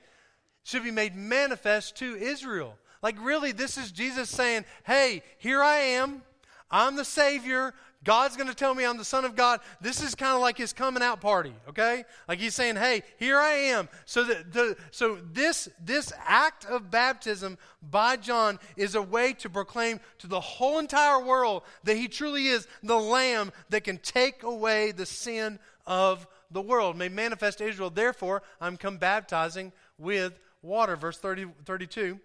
Should 0.63 0.83
be 0.83 0.91
made 0.91 1.15
manifest 1.15 1.95
to 1.97 2.15
Israel. 2.15 2.77
Like 3.01 3.15
really, 3.19 3.51
this 3.51 3.77
is 3.77 3.91
Jesus 3.91 4.29
saying, 4.29 4.65
Hey, 4.83 5.23
here 5.39 5.63
I 5.63 5.77
am. 5.77 6.21
I'm 6.69 6.97
the 6.97 7.05
Savior. 7.05 7.73
God's 8.03 8.37
going 8.37 8.47
to 8.47 8.55
tell 8.55 8.75
me 8.75 8.85
I'm 8.85 8.97
the 8.97 9.03
Son 9.03 9.25
of 9.25 9.35
God. 9.35 9.59
This 9.81 10.01
is 10.01 10.15
kind 10.15 10.35
of 10.35 10.41
like 10.41 10.57
his 10.57 10.71
coming 10.71 11.01
out 11.01 11.19
party, 11.19 11.53
okay? 11.67 12.05
Like 12.27 12.39
he's 12.39 12.53
saying, 12.53 12.75
"Hey, 12.75 13.03
here 13.17 13.37
I 13.37 13.51
am." 13.51 13.89
So 14.05 14.23
that 14.23 14.53
the 14.53 14.77
so 14.91 15.17
this 15.33 15.67
this 15.83 16.13
act 16.25 16.65
of 16.65 16.91
baptism 16.91 17.57
by 17.81 18.15
John 18.17 18.59
is 18.75 18.95
a 18.95 19.01
way 19.01 19.33
to 19.33 19.49
proclaim 19.49 19.99
to 20.19 20.27
the 20.27 20.39
whole 20.39 20.79
entire 20.79 21.19
world 21.19 21.63
that 21.83 21.97
he 21.97 22.07
truly 22.07 22.47
is 22.47 22.67
the 22.83 22.99
Lamb 22.99 23.51
that 23.69 23.83
can 23.83 23.97
take 23.97 24.43
away 24.43 24.91
the 24.91 25.05
sin 25.05 25.59
of 25.85 26.27
the 26.51 26.61
world. 26.61 26.97
May 26.97 27.09
manifest 27.09 27.61
Israel. 27.61 27.89
Therefore, 27.89 28.43
I'm 28.61 28.77
come 28.77 28.97
baptizing 28.97 29.73
with 29.97 30.39
water. 30.61 30.95
Verse 30.95 31.17
30, 31.17 31.47
32. 31.65 32.19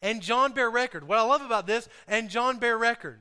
And 0.00 0.22
John 0.22 0.52
bear 0.52 0.70
record. 0.70 1.06
What 1.06 1.18
I 1.18 1.22
love 1.22 1.42
about 1.42 1.66
this, 1.66 1.88
and 2.06 2.30
John 2.30 2.58
bear 2.58 2.78
record. 2.78 3.20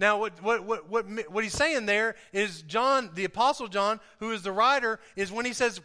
Now, 0.00 0.18
what, 0.18 0.40
what, 0.42 0.64
what, 0.64 0.88
what, 0.88 1.06
what 1.30 1.42
he's 1.42 1.52
saying 1.52 1.86
there 1.86 2.14
is 2.32 2.62
John, 2.62 3.10
the 3.14 3.24
Apostle 3.24 3.66
John, 3.66 3.98
who 4.20 4.30
is 4.30 4.42
the 4.42 4.52
writer, 4.52 5.00
is 5.16 5.32
when 5.32 5.44
he 5.44 5.52
says, 5.52 5.80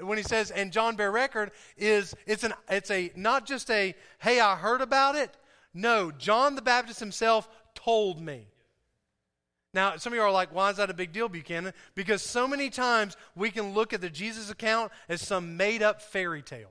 when 0.00 0.16
he 0.16 0.24
says, 0.24 0.50
and 0.50 0.72
John 0.72 0.96
bear 0.96 1.12
record, 1.12 1.50
is 1.76 2.14
it's, 2.26 2.44
an, 2.44 2.54
it's 2.70 2.90
a, 2.90 3.12
not 3.14 3.46
just 3.46 3.70
a, 3.70 3.94
hey, 4.20 4.40
I 4.40 4.56
heard 4.56 4.80
about 4.80 5.16
it. 5.16 5.36
No, 5.74 6.10
John 6.10 6.54
the 6.54 6.62
Baptist 6.62 6.98
himself 6.98 7.46
told 7.74 8.20
me. 8.22 8.48
Now, 9.74 9.98
some 9.98 10.14
of 10.14 10.16
you 10.16 10.22
are 10.22 10.30
like, 10.30 10.54
why 10.54 10.70
is 10.70 10.78
that 10.78 10.88
a 10.88 10.94
big 10.94 11.12
deal, 11.12 11.28
Buchanan? 11.28 11.74
Because 11.94 12.22
so 12.22 12.48
many 12.48 12.70
times 12.70 13.18
we 13.34 13.50
can 13.50 13.74
look 13.74 13.92
at 13.92 14.00
the 14.00 14.08
Jesus 14.08 14.50
account 14.50 14.90
as 15.10 15.20
some 15.20 15.58
made 15.58 15.82
up 15.82 16.00
fairy 16.00 16.40
tale. 16.40 16.70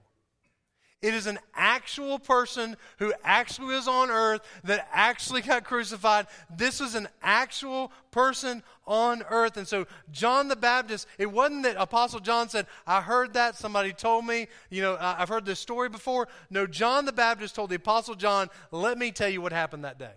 It 1.05 1.13
is 1.13 1.27
an 1.27 1.37
actual 1.53 2.17
person 2.17 2.75
who 2.97 3.13
actually 3.23 3.75
was 3.75 3.87
on 3.87 4.09
earth 4.09 4.41
that 4.63 4.89
actually 4.91 5.43
got 5.43 5.63
crucified. 5.63 6.25
This 6.57 6.79
was 6.79 6.95
an 6.95 7.07
actual 7.21 7.91
person 8.09 8.63
on 8.87 9.21
earth. 9.29 9.55
And 9.55 9.67
so, 9.67 9.85
John 10.11 10.47
the 10.47 10.55
Baptist, 10.55 11.05
it 11.19 11.31
wasn't 11.31 11.61
that 11.61 11.75
Apostle 11.77 12.21
John 12.21 12.49
said, 12.49 12.65
I 12.87 13.01
heard 13.01 13.33
that, 13.33 13.55
somebody 13.55 13.93
told 13.93 14.25
me, 14.25 14.47
you 14.71 14.81
know, 14.81 14.97
I've 14.99 15.29
heard 15.29 15.45
this 15.45 15.59
story 15.59 15.89
before. 15.89 16.27
No, 16.49 16.65
John 16.65 17.05
the 17.05 17.13
Baptist 17.13 17.53
told 17.53 17.69
the 17.69 17.75
Apostle 17.75 18.15
John, 18.15 18.49
let 18.71 18.97
me 18.97 19.11
tell 19.11 19.29
you 19.29 19.41
what 19.41 19.51
happened 19.51 19.85
that 19.85 19.99
day. 19.99 20.13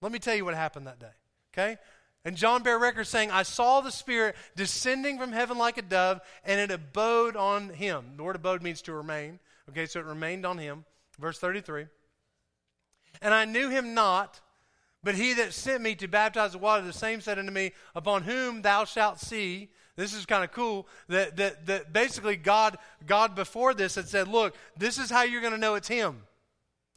Let 0.00 0.12
me 0.12 0.18
tell 0.18 0.34
you 0.34 0.46
what 0.46 0.54
happened 0.54 0.86
that 0.86 0.98
day. 0.98 1.12
Okay? 1.52 1.76
And 2.24 2.38
John 2.38 2.62
bear 2.62 2.78
record 2.78 3.06
saying, 3.06 3.30
I 3.30 3.42
saw 3.42 3.82
the 3.82 3.90
Spirit 3.90 4.34
descending 4.56 5.18
from 5.18 5.32
heaven 5.32 5.58
like 5.58 5.76
a 5.76 5.82
dove, 5.82 6.22
and 6.42 6.58
it 6.58 6.70
abode 6.70 7.36
on 7.36 7.68
him. 7.68 8.14
The 8.16 8.22
word 8.22 8.36
abode 8.36 8.62
means 8.62 8.80
to 8.82 8.94
remain. 8.94 9.40
Okay, 9.70 9.86
so 9.86 10.00
it 10.00 10.06
remained 10.06 10.44
on 10.44 10.58
him. 10.58 10.84
Verse 11.18 11.38
33. 11.38 11.86
And 13.22 13.32
I 13.32 13.44
knew 13.44 13.70
him 13.70 13.94
not, 13.94 14.40
but 15.02 15.14
he 15.14 15.34
that 15.34 15.52
sent 15.52 15.82
me 15.82 15.94
to 15.96 16.08
baptize 16.08 16.52
with 16.52 16.62
water, 16.62 16.84
the 16.84 16.92
same 16.92 17.20
said 17.20 17.38
unto 17.38 17.52
me, 17.52 17.72
Upon 17.94 18.22
whom 18.22 18.62
thou 18.62 18.84
shalt 18.84 19.20
see. 19.20 19.70
This 19.96 20.12
is 20.12 20.26
kind 20.26 20.42
of 20.42 20.50
cool 20.50 20.88
that, 21.08 21.36
that, 21.36 21.66
that 21.66 21.92
basically 21.92 22.36
God, 22.36 22.78
God 23.06 23.36
before 23.36 23.74
this 23.74 23.94
had 23.94 24.08
said, 24.08 24.28
Look, 24.28 24.56
this 24.76 24.98
is 24.98 25.10
how 25.10 25.22
you're 25.22 25.40
going 25.40 25.52
to 25.52 25.58
know 25.58 25.76
it's 25.76 25.88
him. 25.88 26.22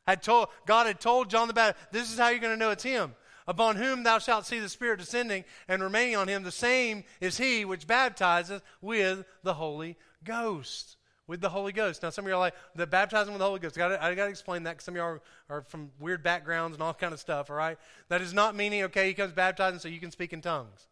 Had 0.07 0.23
told, 0.23 0.47
God 0.65 0.87
had 0.87 0.99
told 0.99 1.29
John 1.29 1.47
the 1.47 1.53
Baptist, 1.53 1.91
This 1.91 2.11
is 2.11 2.17
how 2.17 2.29
you're 2.29 2.39
going 2.39 2.53
to 2.53 2.59
know 2.59 2.71
it's 2.71 2.83
him. 2.83 3.13
Upon 3.47 3.77
whom 3.77 4.03
thou 4.03 4.19
shalt 4.19 4.45
see 4.45 4.59
the 4.59 4.67
Spirit 4.67 4.99
descending 4.99 5.45
and 5.69 5.81
remaining 5.81 6.17
on 6.17 6.27
him, 6.27 6.43
the 6.43 6.51
same 6.51 7.05
is 7.21 7.37
he 7.37 7.63
which 7.63 7.87
baptizeth 7.87 8.61
with 8.81 9.25
the 9.43 9.53
Holy 9.53 9.95
Ghost 10.23 10.97
with 11.27 11.41
the 11.41 11.49
Holy 11.49 11.73
Ghost. 11.73 12.03
Now, 12.03 12.09
some 12.09 12.25
of 12.25 12.29
you 12.29 12.35
are 12.35 12.39
like, 12.39 12.55
the 12.75 12.87
baptizing 12.87 13.33
with 13.33 13.39
the 13.39 13.45
Holy 13.45 13.59
Ghost. 13.59 13.77
I 13.77 14.15
got 14.15 14.25
to 14.25 14.29
explain 14.29 14.63
that 14.63 14.71
because 14.71 14.85
some 14.85 14.93
of 14.93 14.97
you 14.97 15.03
are, 15.03 15.21
are 15.49 15.61
from 15.61 15.91
weird 15.99 16.23
backgrounds 16.23 16.75
and 16.75 16.81
all 16.81 16.93
kind 16.93 17.13
of 17.13 17.19
stuff, 17.19 17.49
all 17.49 17.55
right? 17.55 17.77
That 18.09 18.21
is 18.21 18.33
not 18.33 18.55
meaning, 18.55 18.83
okay, 18.83 19.07
he 19.07 19.13
comes 19.13 19.33
baptizing 19.33 19.79
so 19.79 19.89
you 19.89 19.99
can 19.99 20.11
speak 20.11 20.33
in 20.33 20.41
tongues. 20.41 20.87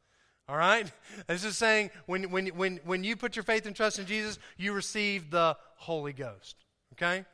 All 0.48 0.58
right? 0.58 0.91
This 1.28 1.43
is 1.43 1.58
saying 1.58 1.89
when, 2.06 2.30
when, 2.30 2.48
when, 2.48 2.80
when 2.84 3.04
you 3.04 3.15
put 3.15 3.36
your 3.36 3.43
faith 3.43 3.65
and 3.65 3.76
trust 3.76 3.98
in 3.98 4.06
Jesus, 4.06 4.38
you 4.58 4.74
receive 4.74 5.32
the 5.32 5.58
Holy 5.76 6.13
Ghost. 6.13 6.56
Okay? 6.93 7.26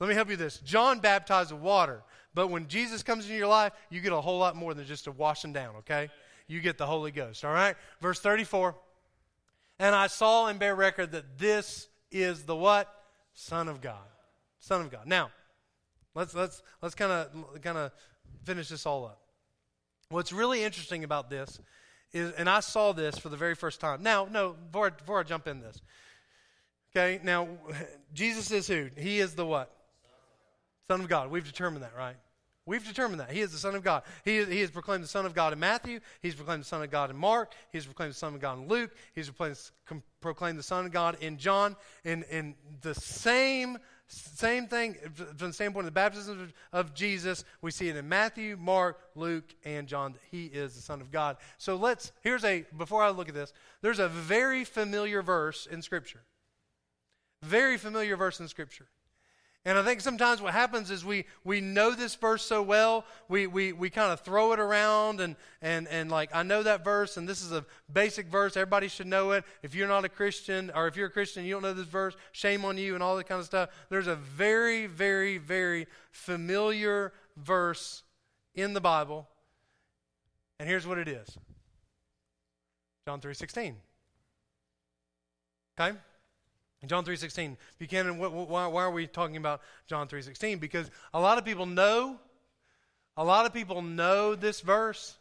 Let 0.00 0.08
me 0.08 0.14
help 0.14 0.30
you 0.30 0.36
this. 0.36 0.58
John 0.58 1.00
baptized 1.00 1.52
with 1.52 1.60
water, 1.60 2.02
but 2.34 2.48
when 2.48 2.68
Jesus 2.68 3.02
comes 3.02 3.24
into 3.24 3.36
your 3.36 3.48
life, 3.48 3.72
you 3.90 4.00
get 4.00 4.12
a 4.12 4.20
whole 4.20 4.38
lot 4.38 4.56
more 4.56 4.74
than 4.74 4.86
just 4.86 5.06
a 5.06 5.12
washing 5.12 5.52
down, 5.52 5.76
okay? 5.76 6.10
You 6.48 6.60
get 6.60 6.78
the 6.78 6.86
Holy 6.86 7.10
Ghost, 7.10 7.44
all 7.44 7.52
right? 7.52 7.76
Verse 8.00 8.18
34. 8.18 8.74
And 9.78 9.94
I 9.94 10.06
saw 10.06 10.46
and 10.46 10.58
bear 10.58 10.74
record 10.74 11.12
that 11.12 11.38
this 11.38 11.88
is 12.12 12.44
the 12.44 12.56
what? 12.56 12.92
Son 13.34 13.68
of 13.68 13.80
God. 13.80 13.96
Son 14.60 14.80
of 14.80 14.90
God. 14.90 15.06
Now, 15.06 15.30
let's 16.14 16.34
let's 16.34 16.62
let's 16.80 16.94
kind 16.94 17.10
of 17.10 17.62
kind 17.62 17.78
of 17.78 17.92
finish 18.44 18.68
this 18.68 18.86
all 18.86 19.04
up. 19.04 19.20
What's 20.08 20.32
really 20.32 20.62
interesting 20.62 21.04
about 21.04 21.30
this 21.30 21.58
is, 22.12 22.32
and 22.32 22.48
I 22.48 22.60
saw 22.60 22.92
this 22.92 23.18
for 23.18 23.28
the 23.28 23.36
very 23.36 23.54
first 23.54 23.80
time. 23.80 24.02
Now, 24.02 24.28
no, 24.30 24.52
before, 24.52 24.90
before 24.90 25.20
I 25.20 25.22
jump 25.22 25.48
in 25.48 25.60
this. 25.60 25.80
Okay, 26.94 27.20
now 27.24 27.48
Jesus 28.12 28.50
is 28.50 28.66
who? 28.66 28.90
He 28.96 29.20
is 29.20 29.34
the 29.34 29.46
what? 29.46 29.74
Son 30.88 31.00
of 31.00 31.08
God. 31.08 31.30
We've 31.30 31.44
determined 31.44 31.82
that, 31.82 31.96
right? 31.96 32.16
We've 32.64 32.86
determined 32.86 33.18
that. 33.20 33.32
He 33.32 33.40
is 33.40 33.50
the 33.50 33.58
Son 33.58 33.74
of 33.74 33.82
God. 33.82 34.04
He, 34.24 34.36
is, 34.36 34.48
he 34.48 34.60
has 34.60 34.70
proclaimed 34.70 35.02
the 35.02 35.08
Son 35.08 35.26
of 35.26 35.34
God 35.34 35.52
in 35.52 35.58
Matthew. 35.58 35.98
He's 36.20 36.36
proclaimed 36.36 36.62
the 36.62 36.68
Son 36.68 36.82
of 36.82 36.90
God 36.90 37.10
in 37.10 37.16
Mark. 37.16 37.54
He's 37.72 37.86
proclaimed 37.86 38.12
the 38.12 38.18
Son 38.18 38.34
of 38.34 38.40
God 38.40 38.58
in 38.58 38.68
Luke. 38.68 38.94
He's 39.14 39.30
proclaimed, 40.20 40.58
the 40.58 40.62
Son 40.62 40.86
of 40.86 40.92
God 40.92 41.16
in 41.20 41.38
John. 41.38 41.74
In, 42.04 42.22
in 42.30 42.54
the 42.82 42.94
same, 42.94 43.78
same 44.06 44.68
thing, 44.68 44.96
from 45.14 45.48
the 45.48 45.52
standpoint 45.52 45.82
of 45.82 45.86
the 45.86 45.90
baptism 45.90 46.40
of, 46.40 46.52
of 46.72 46.94
Jesus, 46.94 47.44
we 47.62 47.72
see 47.72 47.88
it 47.88 47.96
in 47.96 48.08
Matthew, 48.08 48.56
Mark, 48.56 49.00
Luke, 49.16 49.56
and 49.64 49.88
John 49.88 50.12
that 50.12 50.22
he 50.30 50.46
is 50.46 50.76
the 50.76 50.82
Son 50.82 51.00
of 51.00 51.10
God. 51.10 51.38
So 51.58 51.74
let's, 51.74 52.12
here's 52.22 52.44
a, 52.44 52.64
before 52.78 53.02
I 53.02 53.10
look 53.10 53.28
at 53.28 53.34
this, 53.34 53.52
there's 53.80 53.98
a 53.98 54.08
very 54.08 54.62
familiar 54.62 55.20
verse 55.20 55.66
in 55.66 55.82
Scripture. 55.82 56.22
Very 57.42 57.76
familiar 57.76 58.16
verse 58.16 58.38
in 58.38 58.46
Scripture. 58.46 58.86
And 59.64 59.78
I 59.78 59.84
think 59.84 60.00
sometimes 60.00 60.42
what 60.42 60.52
happens 60.52 60.90
is 60.90 61.04
we, 61.04 61.24
we 61.44 61.60
know 61.60 61.94
this 61.94 62.16
verse 62.16 62.44
so 62.44 62.62
well, 62.62 63.04
we, 63.28 63.46
we, 63.46 63.72
we 63.72 63.90
kind 63.90 64.12
of 64.12 64.20
throw 64.20 64.52
it 64.52 64.58
around 64.58 65.20
and, 65.20 65.36
and, 65.60 65.86
and 65.86 66.10
like, 66.10 66.30
I 66.34 66.42
know 66.42 66.64
that 66.64 66.82
verse, 66.82 67.16
and 67.16 67.28
this 67.28 67.42
is 67.42 67.52
a 67.52 67.64
basic 67.92 68.26
verse. 68.26 68.56
Everybody 68.56 68.88
should 68.88 69.06
know 69.06 69.30
it. 69.30 69.44
If 69.62 69.76
you're 69.76 69.86
not 69.86 70.04
a 70.04 70.08
Christian, 70.08 70.72
or 70.74 70.88
if 70.88 70.96
you're 70.96 71.06
a 71.06 71.10
Christian 71.10 71.44
you 71.44 71.52
don't 71.54 71.62
know 71.62 71.74
this 71.74 71.86
verse, 71.86 72.16
shame 72.32 72.64
on 72.64 72.76
you 72.76 72.94
and 72.94 73.04
all 73.04 73.16
that 73.16 73.28
kind 73.28 73.38
of 73.38 73.46
stuff. 73.46 73.70
There's 73.88 74.08
a 74.08 74.16
very, 74.16 74.88
very, 74.88 75.38
very 75.38 75.86
familiar 76.10 77.12
verse 77.36 78.02
in 78.56 78.74
the 78.74 78.80
Bible. 78.80 79.28
And 80.58 80.68
here's 80.68 80.88
what 80.88 80.98
it 80.98 81.06
is 81.06 81.38
John 83.06 83.20
3.16. 83.20 83.74
Okay? 85.78 85.96
John 86.86 87.04
3.16. 87.04 87.56
Buchanan, 87.78 88.18
why, 88.18 88.66
why 88.66 88.82
are 88.82 88.90
we 88.90 89.06
talking 89.06 89.36
about 89.36 89.60
John 89.86 90.08
3.16? 90.08 90.58
Because 90.58 90.90
a 91.14 91.20
lot 91.20 91.38
of 91.38 91.44
people 91.44 91.66
know, 91.66 92.18
a 93.16 93.24
lot 93.24 93.46
of 93.46 93.54
people 93.54 93.82
know 93.82 94.34
this 94.34 94.60
verse, 94.60 95.16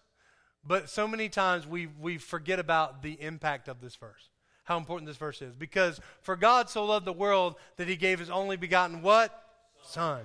but 0.65 0.89
so 0.89 1.07
many 1.07 1.29
times 1.29 1.67
we, 1.67 1.87
we 1.87 2.17
forget 2.17 2.59
about 2.59 3.03
the 3.03 3.13
impact 3.21 3.67
of 3.67 3.79
this 3.79 3.95
verse, 3.95 4.29
how 4.63 4.77
important 4.77 5.07
this 5.07 5.17
verse 5.17 5.41
is. 5.41 5.55
Because 5.55 5.99
for 6.21 6.35
God 6.35 6.69
so 6.69 6.85
loved 6.85 7.05
the 7.05 7.13
world 7.13 7.55
that 7.77 7.87
he 7.87 7.95
gave 7.95 8.19
his 8.19 8.29
only 8.29 8.57
begotten 8.57 9.03
what? 9.03 9.31
Son. 9.83 10.21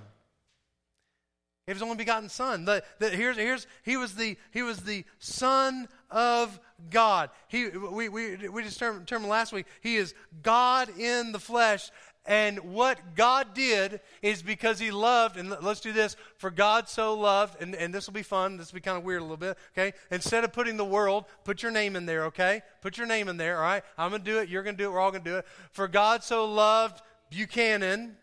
His 1.67 1.81
only 1.81 1.97
begotten 1.97 2.29
son. 2.29 2.65
The, 2.65 2.83
the, 2.97 3.09
here's, 3.09 3.35
here's, 3.35 3.67
he, 3.83 3.97
was 3.97 4.15
the, 4.15 4.37
he 4.51 4.63
was 4.63 4.79
the 4.79 5.03
son 5.19 5.87
of 6.09 6.59
God. 6.89 7.29
He, 7.47 7.67
we, 7.67 8.09
we, 8.09 8.47
we 8.49 8.63
just 8.63 8.79
termed, 8.79 9.07
termed 9.07 9.25
last 9.25 9.51
week, 9.51 9.65
he 9.81 9.95
is 9.95 10.13
God 10.41 10.89
in 10.97 11.31
the 11.31 11.39
flesh. 11.39 11.91
And 12.25 12.59
what 12.73 13.15
God 13.15 13.53
did 13.53 14.01
is 14.21 14.41
because 14.41 14.79
he 14.79 14.91
loved, 14.91 15.37
and 15.37 15.49
let's 15.61 15.79
do 15.79 15.93
this, 15.93 16.17
for 16.35 16.51
God 16.51 16.89
so 16.89 17.13
loved, 17.13 17.61
and, 17.61 17.73
and 17.73 17.93
this 17.93 18.05
will 18.05 18.13
be 18.13 18.21
fun, 18.21 18.57
this 18.57 18.71
will 18.71 18.77
be 18.77 18.81
kind 18.81 18.97
of 18.97 19.05
weird 19.05 19.21
a 19.21 19.23
little 19.23 19.37
bit, 19.37 19.57
okay? 19.71 19.97
Instead 20.11 20.43
of 20.43 20.51
putting 20.51 20.75
the 20.75 20.83
world, 20.83 21.23
put 21.45 21.63
your 21.63 21.71
name 21.71 21.95
in 21.95 22.05
there, 22.05 22.25
okay? 22.25 22.61
Put 22.81 22.97
your 22.97 23.07
name 23.07 23.29
in 23.29 23.37
there, 23.37 23.55
all 23.55 23.63
right? 23.63 23.81
I'm 23.97 24.09
going 24.09 24.23
to 24.23 24.29
do 24.29 24.39
it, 24.39 24.49
you're 24.49 24.63
going 24.63 24.75
to 24.75 24.83
do 24.83 24.89
it, 24.89 24.91
we're 24.91 24.99
all 24.99 25.11
going 25.11 25.23
to 25.23 25.29
do 25.29 25.37
it. 25.37 25.45
For 25.71 25.87
God 25.87 26.21
so 26.21 26.43
loved 26.51 27.01
Buchanan. 27.29 28.17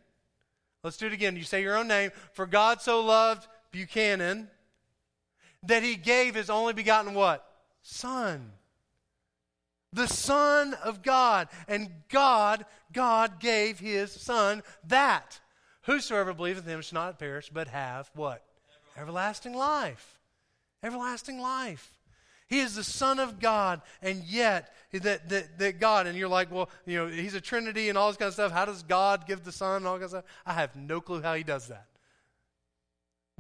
Let's 0.83 0.99
do 0.99 1.07
it 1.07 1.15
again. 1.15 1.35
You 1.35 1.45
say 1.45 1.63
your 1.63 1.77
own 1.77 1.89
name. 1.89 2.11
For 2.33 2.45
God 2.47 2.83
so 2.83 3.01
loved 3.01 3.49
Buchanan 3.73 4.51
that 5.63 5.83
he 5.83 5.97
gave 5.97 6.35
his 6.35 6.51
only 6.51 6.75
begotten 6.75 7.15
what? 7.15 7.47
Son 7.85 8.51
the 9.95 10.09
Son 10.09 10.75
of 10.85 11.03
God. 11.03 11.49
And 11.69 11.89
God, 12.11 12.67
God 12.93 13.41
gave 13.41 13.79
his 13.79 14.13
Son 14.13 14.63
that 14.89 15.41
whosoever 15.83 16.35
believeth 16.35 16.67
in 16.67 16.75
him 16.75 16.83
shall 16.83 17.01
not 17.01 17.19
perish, 17.19 17.49
but 17.49 17.69
have 17.69 18.11
what? 18.15 18.45
Everlasting 18.99 19.55
life. 19.55 20.19
Everlasting 20.83 21.41
life. 21.41 21.93
He 22.49 22.61
is 22.61 22.75
the 22.75 22.85
Son 22.85 23.19
of 23.19 23.41
God, 23.41 23.81
and 24.03 24.23
yet 24.25 24.75
that, 24.93 25.29
that, 25.31 25.59
that 25.59 25.81
God, 25.81 26.07
and 26.07 26.17
you're 26.17 26.29
like, 26.29 26.53
well, 26.53 26.69
you 26.85 26.99
know, 26.99 27.07
he's 27.09 27.35
a 27.35 27.41
Trinity 27.41 27.89
and 27.89 27.97
all 27.97 28.09
this 28.09 28.19
kind 28.19 28.29
of 28.29 28.35
stuff. 28.35 28.53
How 28.53 28.67
does 28.67 28.83
God 28.83 29.27
give 29.27 29.45
the 29.45 29.51
Son 29.51 29.77
and 29.77 29.87
all 29.87 29.99
that 29.99 30.11
stuff? 30.11 30.25
I 30.45 30.53
have 30.53 30.77
no 30.77 31.01
clue 31.01 31.23
how 31.23 31.35
he 31.35 31.43
does 31.43 31.69
that. 31.69 31.87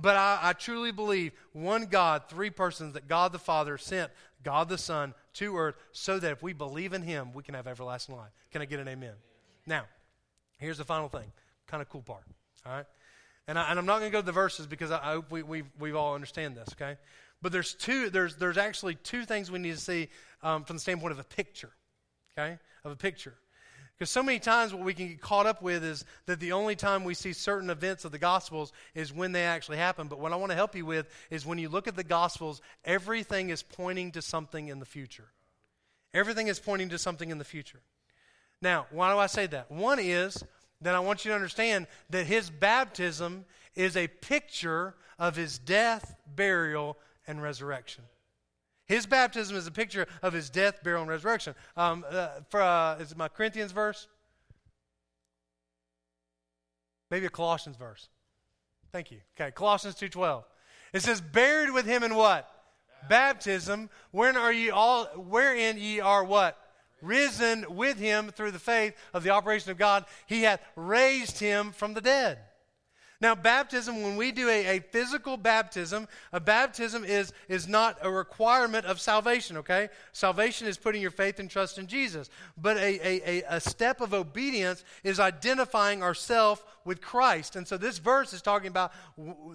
But 0.01 0.17
I, 0.17 0.39
I 0.43 0.53
truly 0.55 0.91
believe 0.91 1.33
one 1.53 1.85
God, 1.85 2.25
three 2.29 2.51
persons, 2.51 2.95
that 2.95 3.07
God 3.07 3.33
the 3.33 3.39
Father 3.39 3.79
sent 3.79 4.11
God 4.45 4.69
the 4.69 4.79
Son 4.79 5.15
to 5.35 5.57
earth 5.57 5.77
so 5.93 6.19
that 6.19 6.31
if 6.31 6.43
we 6.43 6.53
believe 6.53 6.93
in 6.93 7.03
him, 7.03 7.33
we 7.33 7.43
can 7.43 7.55
have 7.55 7.67
everlasting 7.67 8.17
life. 8.17 8.31
Can 8.53 8.63
I 8.63 8.67
get 8.67 8.79
an 8.79 8.89
amen? 8.89 9.15
Now, 9.67 9.85
here's 10.59 10.79
the 10.79 10.85
final 10.85 11.09
thing. 11.09 11.33
Kind 11.67 11.81
of 11.81 11.89
cool 11.89 12.03
part. 12.03 12.25
All 12.67 12.73
right? 12.73 12.87
And, 13.49 13.59
I, 13.59 13.73
am 13.73 13.87
not 13.87 13.99
going 13.99 14.11
to 14.11 14.13
go 14.13 14.21
to 14.21 14.27
the 14.27 14.33
verses 14.33 14.67
because 14.67 14.91
I, 14.91 14.99
I 14.99 15.13
hope 15.15 15.31
we, 15.31 15.43
we, 15.43 15.65
we 15.79 15.93
all 15.93 16.15
understand 16.15 16.57
this, 16.57 16.69
okay? 16.73 16.97
But 17.43 17.53
there's 17.53 17.75
two, 17.75 18.09
there's, 18.09 18.37
there's 18.37 18.57
actually 18.57 18.95
two 18.95 19.25
things 19.25 19.51
we 19.51 19.59
need 19.59 19.75
to 19.75 19.81
see 19.81 20.09
um, 20.43 20.65
from 20.65 20.77
the 20.77 20.81
standpoint 20.81 21.13
of 21.13 21.19
a 21.19 21.25
picture, 21.25 21.71
okay? 22.39 22.59
Of 22.85 22.93
a 22.93 22.97
picture. 22.97 23.35
Because 23.97 24.11
so 24.11 24.23
many 24.23 24.41
times 24.41 24.75
what 24.75 24.83
we 24.83 24.93
can 24.93 25.09
get 25.09 25.21
caught 25.21 25.47
up 25.47 25.63
with 25.63 25.85
is 25.85 26.05
that 26.27 26.41
the 26.41 26.53
only 26.53 26.75
time 26.75 27.05
we 27.05 27.15
see 27.15 27.33
certain 27.33 27.71
events 27.71 28.05
of 28.05 28.11
the 28.11 28.19
Gospels 28.19 28.73
is 28.95 29.13
when 29.13 29.31
they 29.31 29.45
actually 29.45 29.77
happen. 29.77 30.09
But 30.09 30.19
what 30.19 30.33
I 30.33 30.37
want 30.37 30.51
to 30.51 30.57
help 30.57 30.75
you 30.75 30.85
with 30.85 31.07
is 31.31 31.47
when 31.47 31.59
you 31.59 31.69
look 31.69 31.87
at 31.87 31.95
the 31.95 32.03
Gospels, 32.03 32.61
everything 32.85 33.51
is 33.51 33.63
pointing 33.63 34.11
to 34.13 34.23
something 34.23 34.67
in 34.67 34.81
the 34.81 34.87
future. 34.87 35.29
Everything 36.13 36.49
is 36.49 36.59
pointing 36.59 36.89
to 36.89 36.99
something 36.99 37.31
in 37.31 37.39
the 37.39 37.45
future. 37.45 37.81
Now, 38.61 38.87
why 38.91 39.13
do 39.13 39.19
I 39.19 39.27
say 39.27 39.47
that? 39.49 39.71
One 39.71 39.99
is 40.01 40.43
that 40.81 40.95
I 40.95 41.01
want 41.01 41.25
you 41.25 41.31
to 41.31 41.35
understand 41.35 41.87
that 42.11 42.27
his 42.27 42.51
baptism 42.51 43.45
is 43.77 43.97
a 43.97 44.09
picture 44.09 44.95
of 45.19 45.37
his 45.37 45.59
death, 45.59 46.17
burial, 46.35 46.99
and 47.27 47.43
resurrection. 47.43 48.05
His 48.87 49.07
baptism 49.07 49.57
is 49.57 49.67
a 49.67 49.71
picture 49.71 50.07
of 50.23 50.33
his 50.33 50.51
death, 50.51 50.83
burial, 50.83 51.03
and 51.03 51.11
resurrection. 51.11 51.55
Um, 51.77 52.05
uh, 52.11 52.29
for, 52.49 52.61
uh, 52.61 52.97
is 52.97 53.13
it 53.13 53.19
my 53.19 53.29
Corinthians 53.29 53.73
verse? 53.73 54.09
Maybe 57.11 57.27
a 57.27 57.31
Colossians 57.31 57.77
verse. 57.77 58.09
Thank 58.93 59.11
you. 59.11 59.19
Okay, 59.39 59.51
Colossians 59.51 59.97
2.12. 59.97 60.45
It 60.93 61.03
says, 61.03 61.21
buried 61.21 61.71
with 61.71 61.87
him 61.87 62.03
in 62.03 62.15
what? 62.15 62.49
Baptism. 63.09 63.91
Wherein 64.13 64.37
are 64.37 64.53
ye 64.53 64.71
all, 64.71 65.07
wherein 65.17 65.79
ye 65.79 66.01
are 66.01 66.23
what? 66.23 66.59
Risen 67.01 67.67
with 67.69 67.99
him 67.99 68.31
through 68.31 68.53
the 68.53 68.59
faith 68.59 68.95
of 69.13 69.23
the 69.23 69.31
operation 69.31 69.71
of 69.71 69.79
God. 69.79 70.05
He 70.27 70.43
hath 70.43 70.61
raised 70.77 71.39
him 71.39 71.73
from 71.73 71.95
the 71.95 72.01
dead. 72.01 72.39
Now, 73.21 73.35
baptism, 73.35 74.03
when 74.03 74.17
we 74.17 74.33
do 74.33 74.49
a, 74.49 74.77
a, 74.77 74.81
physical 74.81 75.37
baptism, 75.37 76.09
a 76.33 76.41
baptism 76.41 77.05
is, 77.05 77.33
is 77.49 77.69
not 77.69 77.97
a 78.03 78.11
requirement 78.11 78.87
of 78.87 79.01
salvation, 79.01 79.57
okay? 79.59 79.89
Salvation 80.13 80.67
is 80.67 80.77
putting 80.77 81.01
your 81.01 81.13
faith 81.13 81.39
and 81.39 81.49
trust 81.49 81.79
in 81.79 81.87
Jesus. 81.87 82.29
But 82.61 82.77
a, 82.77 83.41
a, 83.41 83.43
a 83.49 83.61
step 83.61 84.01
of 84.01 84.13
obedience 84.15 84.85
is 85.05 85.21
identifying 85.21 86.03
ourselves 86.03 86.63
with 86.85 87.01
Christ. 87.01 87.57
And 87.57 87.67
so 87.67 87.77
this 87.77 87.99
verse 87.99 88.33
is 88.33 88.43
talking 88.43 88.69
about 88.69 88.93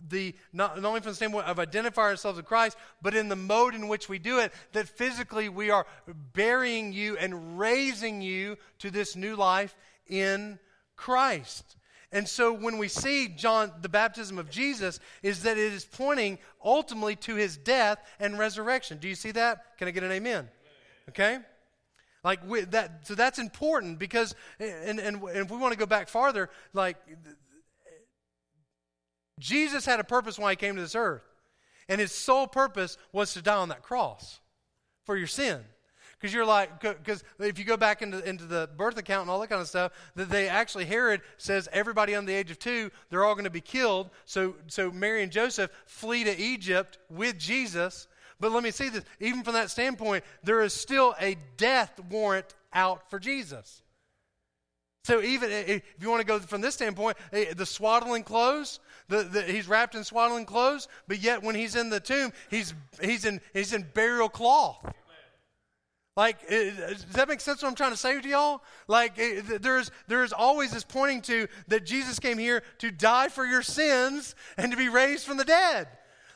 the, 0.07 0.33
not, 0.53 0.81
not 0.81 0.87
only 0.87 1.01
from 1.01 1.11
the 1.11 1.15
standpoint 1.15 1.45
of 1.45 1.59
identifying 1.59 2.11
ourselves 2.11 2.37
with 2.37 2.45
Christ, 2.45 2.77
but 3.01 3.13
in 3.13 3.29
the 3.29 3.35
mode 3.35 3.75
in 3.75 3.87
which 3.87 4.09
we 4.09 4.19
do 4.19 4.39
it, 4.39 4.53
that 4.71 4.87
physically 4.87 5.49
we 5.49 5.69
are 5.69 5.85
burying 6.33 6.93
you 6.93 7.17
and 7.17 7.59
raising 7.59 8.21
you 8.21 8.57
to 8.79 8.89
this 8.89 9.15
new 9.15 9.35
life 9.35 9.75
in 10.07 10.59
Christ. 10.95 11.75
And 12.11 12.27
so 12.27 12.51
when 12.51 12.77
we 12.79 12.87
see 12.87 13.27
John, 13.27 13.71
the 13.81 13.89
baptism 13.89 14.39
of 14.39 14.49
Jesus, 14.49 14.99
is 15.21 15.43
that 15.43 15.57
it 15.57 15.73
is 15.73 15.85
pointing 15.85 16.39
ultimately 16.63 17.15
to 17.17 17.35
his 17.35 17.55
death 17.55 17.99
and 18.19 18.39
resurrection. 18.39 18.97
Do 18.97 19.07
you 19.07 19.15
see 19.15 19.31
that? 19.31 19.77
Can 19.77 19.87
I 19.87 19.91
get 19.91 20.03
an 20.03 20.11
amen? 20.11 20.49
Okay? 21.09 21.37
Like 22.23 22.39
we, 22.47 22.61
that, 22.61 23.07
so 23.07 23.15
that's 23.15 23.37
important 23.37 23.99
because, 23.99 24.33
and, 24.59 24.99
and, 24.99 25.21
and 25.21 25.37
if 25.37 25.51
we 25.51 25.57
want 25.57 25.73
to 25.73 25.79
go 25.79 25.85
back 25.85 26.09
farther, 26.09 26.49
like 26.73 26.97
Jesus 29.37 29.85
had 29.85 29.99
a 29.99 30.03
purpose 30.03 30.37
why 30.37 30.51
he 30.51 30.55
came 30.55 30.75
to 30.75 30.81
this 30.81 30.95
earth. 30.95 31.23
And 31.87 31.99
his 31.99 32.11
sole 32.11 32.45
purpose 32.47 32.97
was 33.11 33.33
to 33.33 33.41
die 33.41 33.55
on 33.55 33.69
that 33.69 33.81
cross 33.81 34.39
for 35.05 35.15
your 35.15 35.27
sin. 35.27 35.63
Because 36.19 36.33
you're 36.33 36.45
like, 36.45 36.81
because 36.81 37.23
if 37.39 37.57
you 37.57 37.63
go 37.63 37.77
back 37.77 38.01
into, 38.01 38.27
into 38.27 38.43
the 38.43 38.69
birth 38.75 38.97
account 38.97 39.21
and 39.21 39.31
all 39.31 39.39
that 39.39 39.47
kind 39.47 39.61
of 39.61 39.67
stuff, 39.67 39.93
that 40.15 40.29
they 40.29 40.49
actually, 40.49 40.83
Herod 40.83 41.21
says 41.37 41.69
everybody 41.71 42.13
under 42.13 42.29
the 42.29 42.37
age 42.37 42.51
of 42.51 42.59
two, 42.59 42.91
they're 43.09 43.23
all 43.23 43.35
going 43.35 43.45
to 43.45 43.49
be 43.49 43.61
killed. 43.61 44.09
So, 44.25 44.55
so 44.67 44.91
Mary 44.91 45.23
and 45.23 45.31
Joseph 45.31 45.71
flee 45.85 46.25
to 46.25 46.37
Egypt 46.37 46.97
with 47.09 47.39
Jesus. 47.39 48.09
But 48.37 48.51
let 48.51 48.63
me 48.63 48.71
see 48.71 48.89
this. 48.89 49.05
Even 49.21 49.43
from 49.43 49.53
that 49.53 49.69
standpoint, 49.69 50.25
there 50.43 50.61
is 50.61 50.73
still 50.73 51.15
a 51.21 51.37
death 51.55 51.97
warrant 52.09 52.53
out 52.73 53.09
for 53.09 53.17
Jesus. 53.17 53.81
So 55.05 55.21
even 55.21 55.49
if 55.51 55.81
you 56.01 56.09
want 56.09 56.19
to 56.19 56.27
go 56.27 56.39
from 56.39 56.59
this 56.59 56.75
standpoint, 56.75 57.17
the 57.31 57.65
swaddling 57.65 58.23
clothes, 58.23 58.81
the, 59.07 59.23
the, 59.23 59.41
he's 59.43 59.67
wrapped 59.67 59.95
in 59.95 60.03
swaddling 60.03 60.45
clothes, 60.45 60.89
but 61.07 61.19
yet 61.19 61.41
when 61.41 61.55
he's 61.55 61.75
in 61.75 61.89
the 61.89 62.01
tomb, 62.01 62.33
he's, 62.51 62.73
he's, 63.01 63.23
in, 63.23 63.39
he's 63.53 63.73
in 63.73 63.87
burial 63.93 64.29
cloth. 64.29 64.85
Like, 66.19 66.49
does 66.49 67.05
that 67.13 67.29
make 67.29 67.39
sense 67.39 67.61
what 67.61 67.69
I'm 67.69 67.75
trying 67.75 67.91
to 67.91 67.97
say 67.97 68.19
to 68.19 68.27
y'all? 68.27 68.61
Like, 68.89 69.15
there's, 69.61 69.89
there's 70.09 70.33
always 70.33 70.71
this 70.71 70.83
pointing 70.83 71.21
to 71.21 71.47
that 71.69 71.85
Jesus 71.85 72.19
came 72.19 72.37
here 72.37 72.61
to 72.79 72.91
die 72.91 73.29
for 73.29 73.45
your 73.45 73.61
sins 73.61 74.35
and 74.57 74.69
to 74.73 74.77
be 74.77 74.89
raised 74.89 75.25
from 75.25 75.37
the 75.37 75.45
dead. 75.45 75.87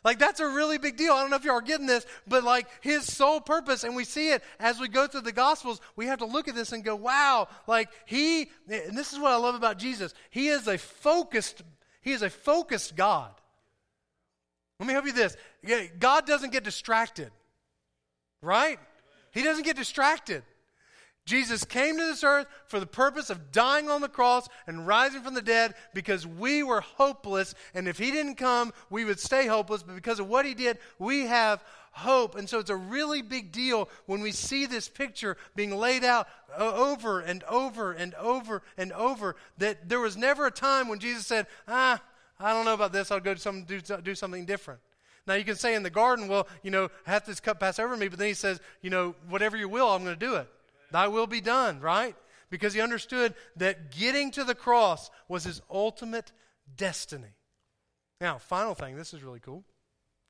Like, 0.05 0.19
that's 0.19 0.39
a 0.39 0.47
really 0.47 0.77
big 0.77 0.95
deal. 0.95 1.11
I 1.11 1.19
don't 1.19 1.31
know 1.31 1.35
if 1.35 1.43
y'all 1.43 1.57
are 1.57 1.61
getting 1.61 1.85
this, 1.85 2.05
but 2.25 2.45
like 2.45 2.67
his 2.79 3.03
sole 3.03 3.41
purpose, 3.41 3.83
and 3.83 3.93
we 3.93 4.05
see 4.05 4.29
it 4.29 4.41
as 4.57 4.79
we 4.79 4.87
go 4.87 5.05
through 5.05 5.19
the 5.19 5.33
Gospels, 5.33 5.81
we 5.97 6.05
have 6.05 6.19
to 6.19 6.25
look 6.25 6.47
at 6.47 6.55
this 6.55 6.71
and 6.71 6.81
go, 6.81 6.95
wow, 6.95 7.49
like 7.67 7.89
he, 8.05 8.49
and 8.69 8.97
this 8.97 9.11
is 9.11 9.19
what 9.19 9.33
I 9.33 9.35
love 9.35 9.55
about 9.55 9.79
Jesus. 9.79 10.13
He 10.29 10.47
is 10.47 10.65
a 10.65 10.77
focused, 10.77 11.61
he 12.01 12.13
is 12.13 12.21
a 12.21 12.29
focused 12.29 12.95
God. 12.95 13.33
Let 14.79 14.87
me 14.87 14.93
help 14.93 15.07
you 15.07 15.11
this 15.11 15.35
God 15.99 16.25
doesn't 16.25 16.53
get 16.53 16.63
distracted, 16.63 17.31
right? 18.41 18.79
He 19.33 19.43
doesn't 19.43 19.65
get 19.65 19.75
distracted. 19.75 20.43
Jesus 21.25 21.63
came 21.63 21.97
to 21.97 22.03
this 22.03 22.23
earth 22.23 22.47
for 22.67 22.81
the 22.81 22.85
purpose 22.85 23.29
of 23.29 23.51
dying 23.51 23.89
on 23.89 24.01
the 24.01 24.09
cross 24.09 24.49
and 24.67 24.85
rising 24.85 25.21
from 25.21 25.33
the 25.33 25.41
dead 25.41 25.73
because 25.93 26.27
we 26.27 26.63
were 26.63 26.81
hopeless. 26.81 27.55
And 27.73 27.87
if 27.87 27.97
he 27.97 28.11
didn't 28.11 28.35
come, 28.35 28.73
we 28.89 29.05
would 29.05 29.19
stay 29.19 29.47
hopeless. 29.47 29.83
But 29.83 29.95
because 29.95 30.19
of 30.19 30.27
what 30.27 30.45
he 30.45 30.53
did, 30.53 30.79
we 30.99 31.21
have 31.21 31.63
hope. 31.93 32.35
And 32.35 32.49
so 32.49 32.59
it's 32.59 32.69
a 32.69 32.75
really 32.75 33.21
big 33.21 33.53
deal 33.53 33.89
when 34.05 34.19
we 34.19 34.31
see 34.31 34.65
this 34.65 34.89
picture 34.89 35.37
being 35.55 35.75
laid 35.75 36.03
out 36.03 36.27
over 36.57 37.21
and 37.21 37.41
over 37.43 37.93
and 37.93 38.13
over 38.15 38.61
and 38.77 38.91
over 38.91 39.37
that 39.59 39.87
there 39.87 40.01
was 40.01 40.17
never 40.17 40.47
a 40.47 40.51
time 40.51 40.89
when 40.89 40.99
Jesus 40.99 41.25
said, 41.25 41.47
ah, 41.69 42.01
I 42.37 42.51
don't 42.51 42.65
know 42.65 42.73
about 42.73 42.91
this. 42.91 43.11
I'll 43.11 43.21
go 43.21 43.35
some, 43.35 43.63
do, 43.63 43.79
do 43.79 44.13
something 44.13 44.45
different. 44.45 44.81
Now 45.25 45.35
you 45.35 45.45
can 45.45 45.55
say 45.55 45.75
in 45.75 45.83
the 45.83 45.89
garden, 45.89 46.27
well, 46.27 46.47
you 46.63 46.71
know, 46.71 46.89
have 47.05 47.25
this 47.25 47.39
cup 47.39 47.59
pass 47.59 47.79
over 47.79 47.95
me, 47.95 48.07
but 48.07 48.19
then 48.19 48.27
he 48.27 48.33
says, 48.33 48.59
you 48.81 48.89
know, 48.89 49.15
whatever 49.29 49.55
you 49.55 49.69
will, 49.69 49.89
I'm 49.89 50.03
going 50.03 50.17
to 50.17 50.25
do 50.25 50.35
it. 50.35 50.49
Thy 50.91 51.07
will 51.07 51.27
be 51.27 51.41
done, 51.41 51.79
right? 51.79 52.15
because 52.53 52.75
he 52.75 52.81
understood 52.81 53.33
that 53.55 53.89
getting 53.89 54.29
to 54.29 54.43
the 54.43 54.53
cross 54.53 55.09
was 55.27 55.43
his 55.43 55.59
ultimate 55.71 56.31
destiny. 56.77 57.33
Now, 58.21 58.37
final 58.37 58.75
thing, 58.75 58.95
this 58.95 59.11
is 59.11 59.23
really 59.23 59.39
cool. 59.39 59.63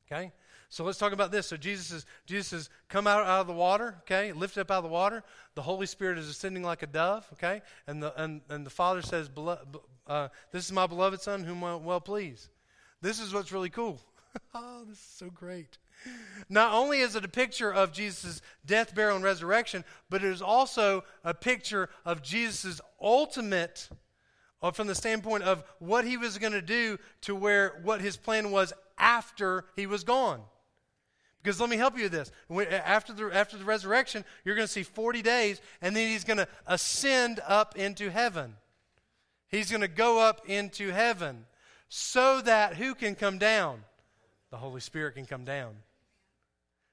Okay? 0.08 0.32
So 0.70 0.86
let's 0.86 0.98
talk 0.98 1.12
about 1.12 1.34
this. 1.34 1.48
So 1.48 1.58
Jesus 1.58 1.92
is 1.92 2.06
Jesus 2.26 2.52
has 2.52 2.70
come 2.88 3.08
out, 3.08 3.26
out 3.26 3.42
of 3.42 3.48
the 3.48 3.54
water, 3.54 3.98
okay, 4.04 4.32
lifted 4.32 4.62
up 4.62 4.72
out 4.72 4.78
of 4.78 4.84
the 4.86 4.90
water. 4.90 5.22
The 5.56 5.64
Holy 5.64 5.86
Spirit 5.86 6.18
is 6.18 6.30
ascending 6.30 6.64
like 6.64 6.82
a 6.82 6.88
dove, 6.88 7.28
okay, 7.34 7.62
and 7.88 8.02
the 8.02 8.14
and, 8.20 8.40
and 8.48 8.66
the 8.66 8.70
Father 8.70 9.02
says, 9.02 9.30
uh, 10.08 10.30
"This 10.54 10.66
is 10.66 10.72
my 10.72 10.88
beloved 10.88 11.20
Son, 11.20 11.44
whom 11.44 11.62
I 11.64 11.76
well 11.76 12.00
please." 12.00 12.50
This 13.02 13.20
is 13.20 13.34
what's 13.34 13.52
really 13.52 13.70
cool. 13.70 14.00
oh, 14.54 14.84
this 14.88 14.98
is 14.98 15.04
so 15.04 15.30
great. 15.30 15.78
Not 16.50 16.74
only 16.74 17.00
is 17.00 17.16
it 17.16 17.26
a 17.26 17.30
picture 17.30 17.72
of 17.72 17.94
Jesus' 17.94 18.42
death, 18.66 18.94
burial, 18.94 19.16
and 19.16 19.24
resurrection, 19.24 19.86
but 20.10 20.24
it 20.24 20.32
is 20.32 20.42
also 20.42 21.04
a 21.24 21.34
picture 21.34 21.90
of 22.06 22.22
Jesus' 22.22 22.82
ultimate, 23.02 23.90
uh, 24.62 24.72
from 24.72 24.88
the 24.88 24.96
standpoint 24.96 25.44
of 25.44 25.64
what 25.80 26.06
he 26.06 26.18
was 26.18 26.38
going 26.38 26.54
to 26.54 26.62
do 26.62 26.98
to 27.22 27.36
where 27.36 27.80
what 27.84 28.02
his 28.02 28.18
plan 28.18 28.52
was 28.52 28.74
after 28.98 29.66
he 29.76 29.86
was 29.86 30.04
gone. 30.04 30.42
Because 31.42 31.60
let 31.60 31.70
me 31.70 31.76
help 31.76 31.98
you 31.98 32.04
with 32.04 32.14
this. 32.14 32.32
After 32.86 33.12
the, 33.12 33.30
after 33.34 33.58
the 33.58 33.66
resurrection, 33.66 34.24
you're 34.46 34.56
going 34.56 34.68
to 34.68 34.72
see 34.72 34.84
40 34.84 35.22
days, 35.22 35.60
and 35.82 35.94
then 35.94 36.08
he's 36.08 36.24
going 36.24 36.38
to 36.38 36.48
ascend 36.66 37.42
up 37.46 37.78
into 37.78 38.10
heaven. 38.10 38.56
He's 39.50 39.70
going 39.70 39.82
to 39.82 39.90
go 39.90 40.20
up 40.20 40.48
into 40.48 40.92
heaven 40.92 41.46
so 41.90 42.42
that 42.42 42.78
who 42.78 42.96
can 42.96 43.16
come 43.16 43.38
down? 43.38 43.84
The 44.54 44.60
Holy 44.60 44.82
Spirit 44.82 45.16
can 45.16 45.26
come 45.26 45.46
down. 45.46 45.74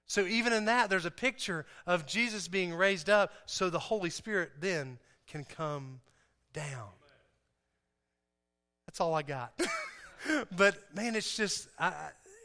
So, 0.06 0.24
even 0.24 0.54
in 0.54 0.64
that, 0.64 0.88
there's 0.88 1.04
a 1.04 1.10
picture 1.10 1.66
of 1.86 2.06
Jesus 2.06 2.48
being 2.48 2.72
raised 2.72 3.10
up 3.10 3.34
so 3.44 3.68
the 3.68 3.78
Holy 3.78 4.08
Spirit 4.08 4.52
then 4.60 4.96
can 5.26 5.44
come 5.44 6.00
down. 6.54 6.88
That's 8.86 8.98
all 8.98 9.12
I 9.14 9.20
got. 9.20 9.52
but, 10.56 10.74
man, 10.94 11.14
it's 11.14 11.36
just, 11.36 11.68
I, 11.78 11.92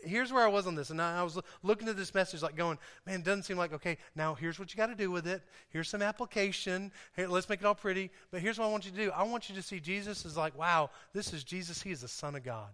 here's 0.04 0.34
where 0.34 0.43
I 0.43 0.49
was 0.49 0.67
on 0.67 0.75
this. 0.75 0.89
And 0.89 1.01
I 1.01 1.23
was 1.23 1.39
looking 1.63 1.88
at 1.88 1.95
this 1.95 2.13
message, 2.13 2.41
like 2.41 2.58
going, 2.58 2.78
man, 3.06 3.21
it 3.21 3.25
doesn't 3.25 3.43
seem 3.43 3.56
like, 3.56 3.71
okay, 3.71 3.97
now 4.17 4.34
here's 4.34 4.60
what 4.60 4.73
you 4.73 4.75
got 4.75 4.88
to 4.88 4.95
do 4.95 5.10
with 5.10 5.28
it. 5.28 5.41
Here's 5.69 5.88
some 5.88 6.01
application. 6.01 6.91
Let's 7.17 7.47
make 7.47 7.62
it 7.62 7.65
all 7.65 7.73
pretty. 7.73 8.12
But 8.32 8.41
here's 8.41 8.60
what 8.60 8.65
I 8.65 8.69
want 8.69 8.84
you 8.84 8.91
to 8.91 8.97
do 8.97 9.12
I 9.12 9.23
want 9.23 9.47
you 9.47 9.56
to 9.56 9.62
see 9.62 9.80
Jesus 9.80 10.25
as 10.25 10.36
like, 10.36 10.58
wow, 10.58 10.89
this 11.13 11.32
is 11.32 11.45
Jesus. 11.45 11.82
He 11.82 11.91
is 11.91 12.01
the 12.01 12.10
Son 12.10 12.36
of 12.36 12.43
God. 12.43 12.67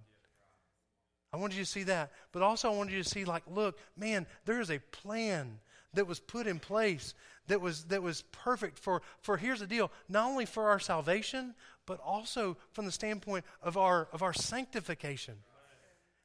I 1.33 1.37
wanted 1.37 1.57
you 1.57 1.63
to 1.63 1.69
see 1.69 1.83
that. 1.83 2.11
But 2.31 2.41
also, 2.41 2.71
I 2.71 2.75
wanted 2.75 2.93
you 2.93 3.03
to 3.03 3.09
see, 3.09 3.25
like, 3.25 3.43
look, 3.49 3.77
man, 3.95 4.27
there 4.45 4.59
is 4.59 4.69
a 4.69 4.79
plan 4.79 5.59
that 5.93 6.07
was 6.07 6.19
put 6.19 6.47
in 6.47 6.59
place 6.59 7.13
that 7.47 7.59
was 7.59 7.85
that 7.85 8.01
was 8.01 8.23
perfect 8.31 8.79
for 8.79 9.01
for 9.19 9.35
here's 9.35 9.59
the 9.59 9.67
deal 9.67 9.91
not 10.07 10.25
only 10.29 10.45
for 10.45 10.69
our 10.69 10.79
salvation 10.79 11.53
but 11.85 11.99
also 11.99 12.55
from 12.71 12.85
the 12.85 12.91
standpoint 12.91 13.43
of 13.61 13.75
our 13.75 14.07
of 14.13 14.23
our 14.23 14.31
sanctification 14.31 15.35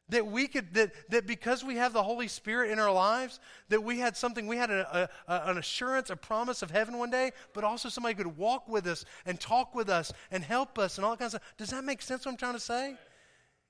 that 0.08 0.26
we 0.26 0.46
could, 0.46 0.72
that, 0.74 0.92
that 1.10 1.26
because 1.26 1.64
we 1.64 1.76
have 1.76 1.92
the 1.92 2.02
Holy 2.02 2.28
Spirit 2.28 2.70
in 2.70 2.78
our 2.78 2.92
lives, 2.92 3.40
that 3.70 3.82
we 3.82 3.98
had 3.98 4.16
something, 4.16 4.46
we 4.46 4.56
had 4.56 4.70
a, 4.70 5.08
a, 5.26 5.50
an 5.50 5.58
assurance, 5.58 6.10
a 6.10 6.16
promise 6.16 6.62
of 6.62 6.70
heaven 6.70 6.98
one 6.98 7.10
day, 7.10 7.32
but 7.52 7.64
also 7.64 7.88
somebody 7.88 8.14
could 8.14 8.36
walk 8.36 8.68
with 8.68 8.86
us 8.86 9.04
and 9.24 9.40
talk 9.40 9.74
with 9.74 9.88
us 9.88 10.12
and 10.30 10.44
help 10.44 10.78
us 10.78 10.96
and 10.96 11.04
all 11.04 11.10
that 11.12 11.18
kind 11.18 11.26
of 11.26 11.30
stuff. 11.32 11.54
Does 11.56 11.70
that 11.70 11.82
make 11.82 12.02
sense 12.02 12.24
what 12.24 12.32
I'm 12.32 12.38
trying 12.38 12.54
to 12.54 12.60
say? 12.60 12.94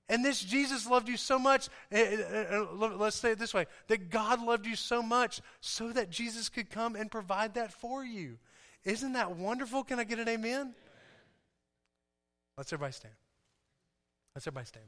And 0.09 0.25
this 0.25 0.40
Jesus 0.40 0.87
loved 0.87 1.09
you 1.09 1.16
so 1.16 1.38
much, 1.38 1.69
eh, 1.90 1.99
eh, 1.99 2.45
eh, 2.51 2.64
let's 2.79 3.16
say 3.16 3.33
it 3.33 3.38
this 3.38 3.53
way 3.53 3.66
that 3.88 4.09
God 4.09 4.40
loved 4.40 4.66
you 4.66 4.77
so 4.77 5.03
much 5.03 5.40
so 5.61 5.92
that 5.92 6.11
Jesus 6.11 6.49
could 6.49 6.71
come 6.71 6.95
and 6.95 7.11
provide 7.11 7.55
that 7.55 7.73
for 7.73 8.05
you. 8.05 8.38
Isn't 8.85 9.14
that 9.14 9.37
wonderful? 9.37 9.83
Can 9.83 9.99
I 9.99 10.05
get 10.05 10.21
an 10.21 10.29
amen? 10.29 10.75
Let's 12.57 12.73
everybody 12.73 12.92
stand. 12.92 13.14
Let's 14.35 14.47
everybody 14.47 14.66
stand. 14.66 14.87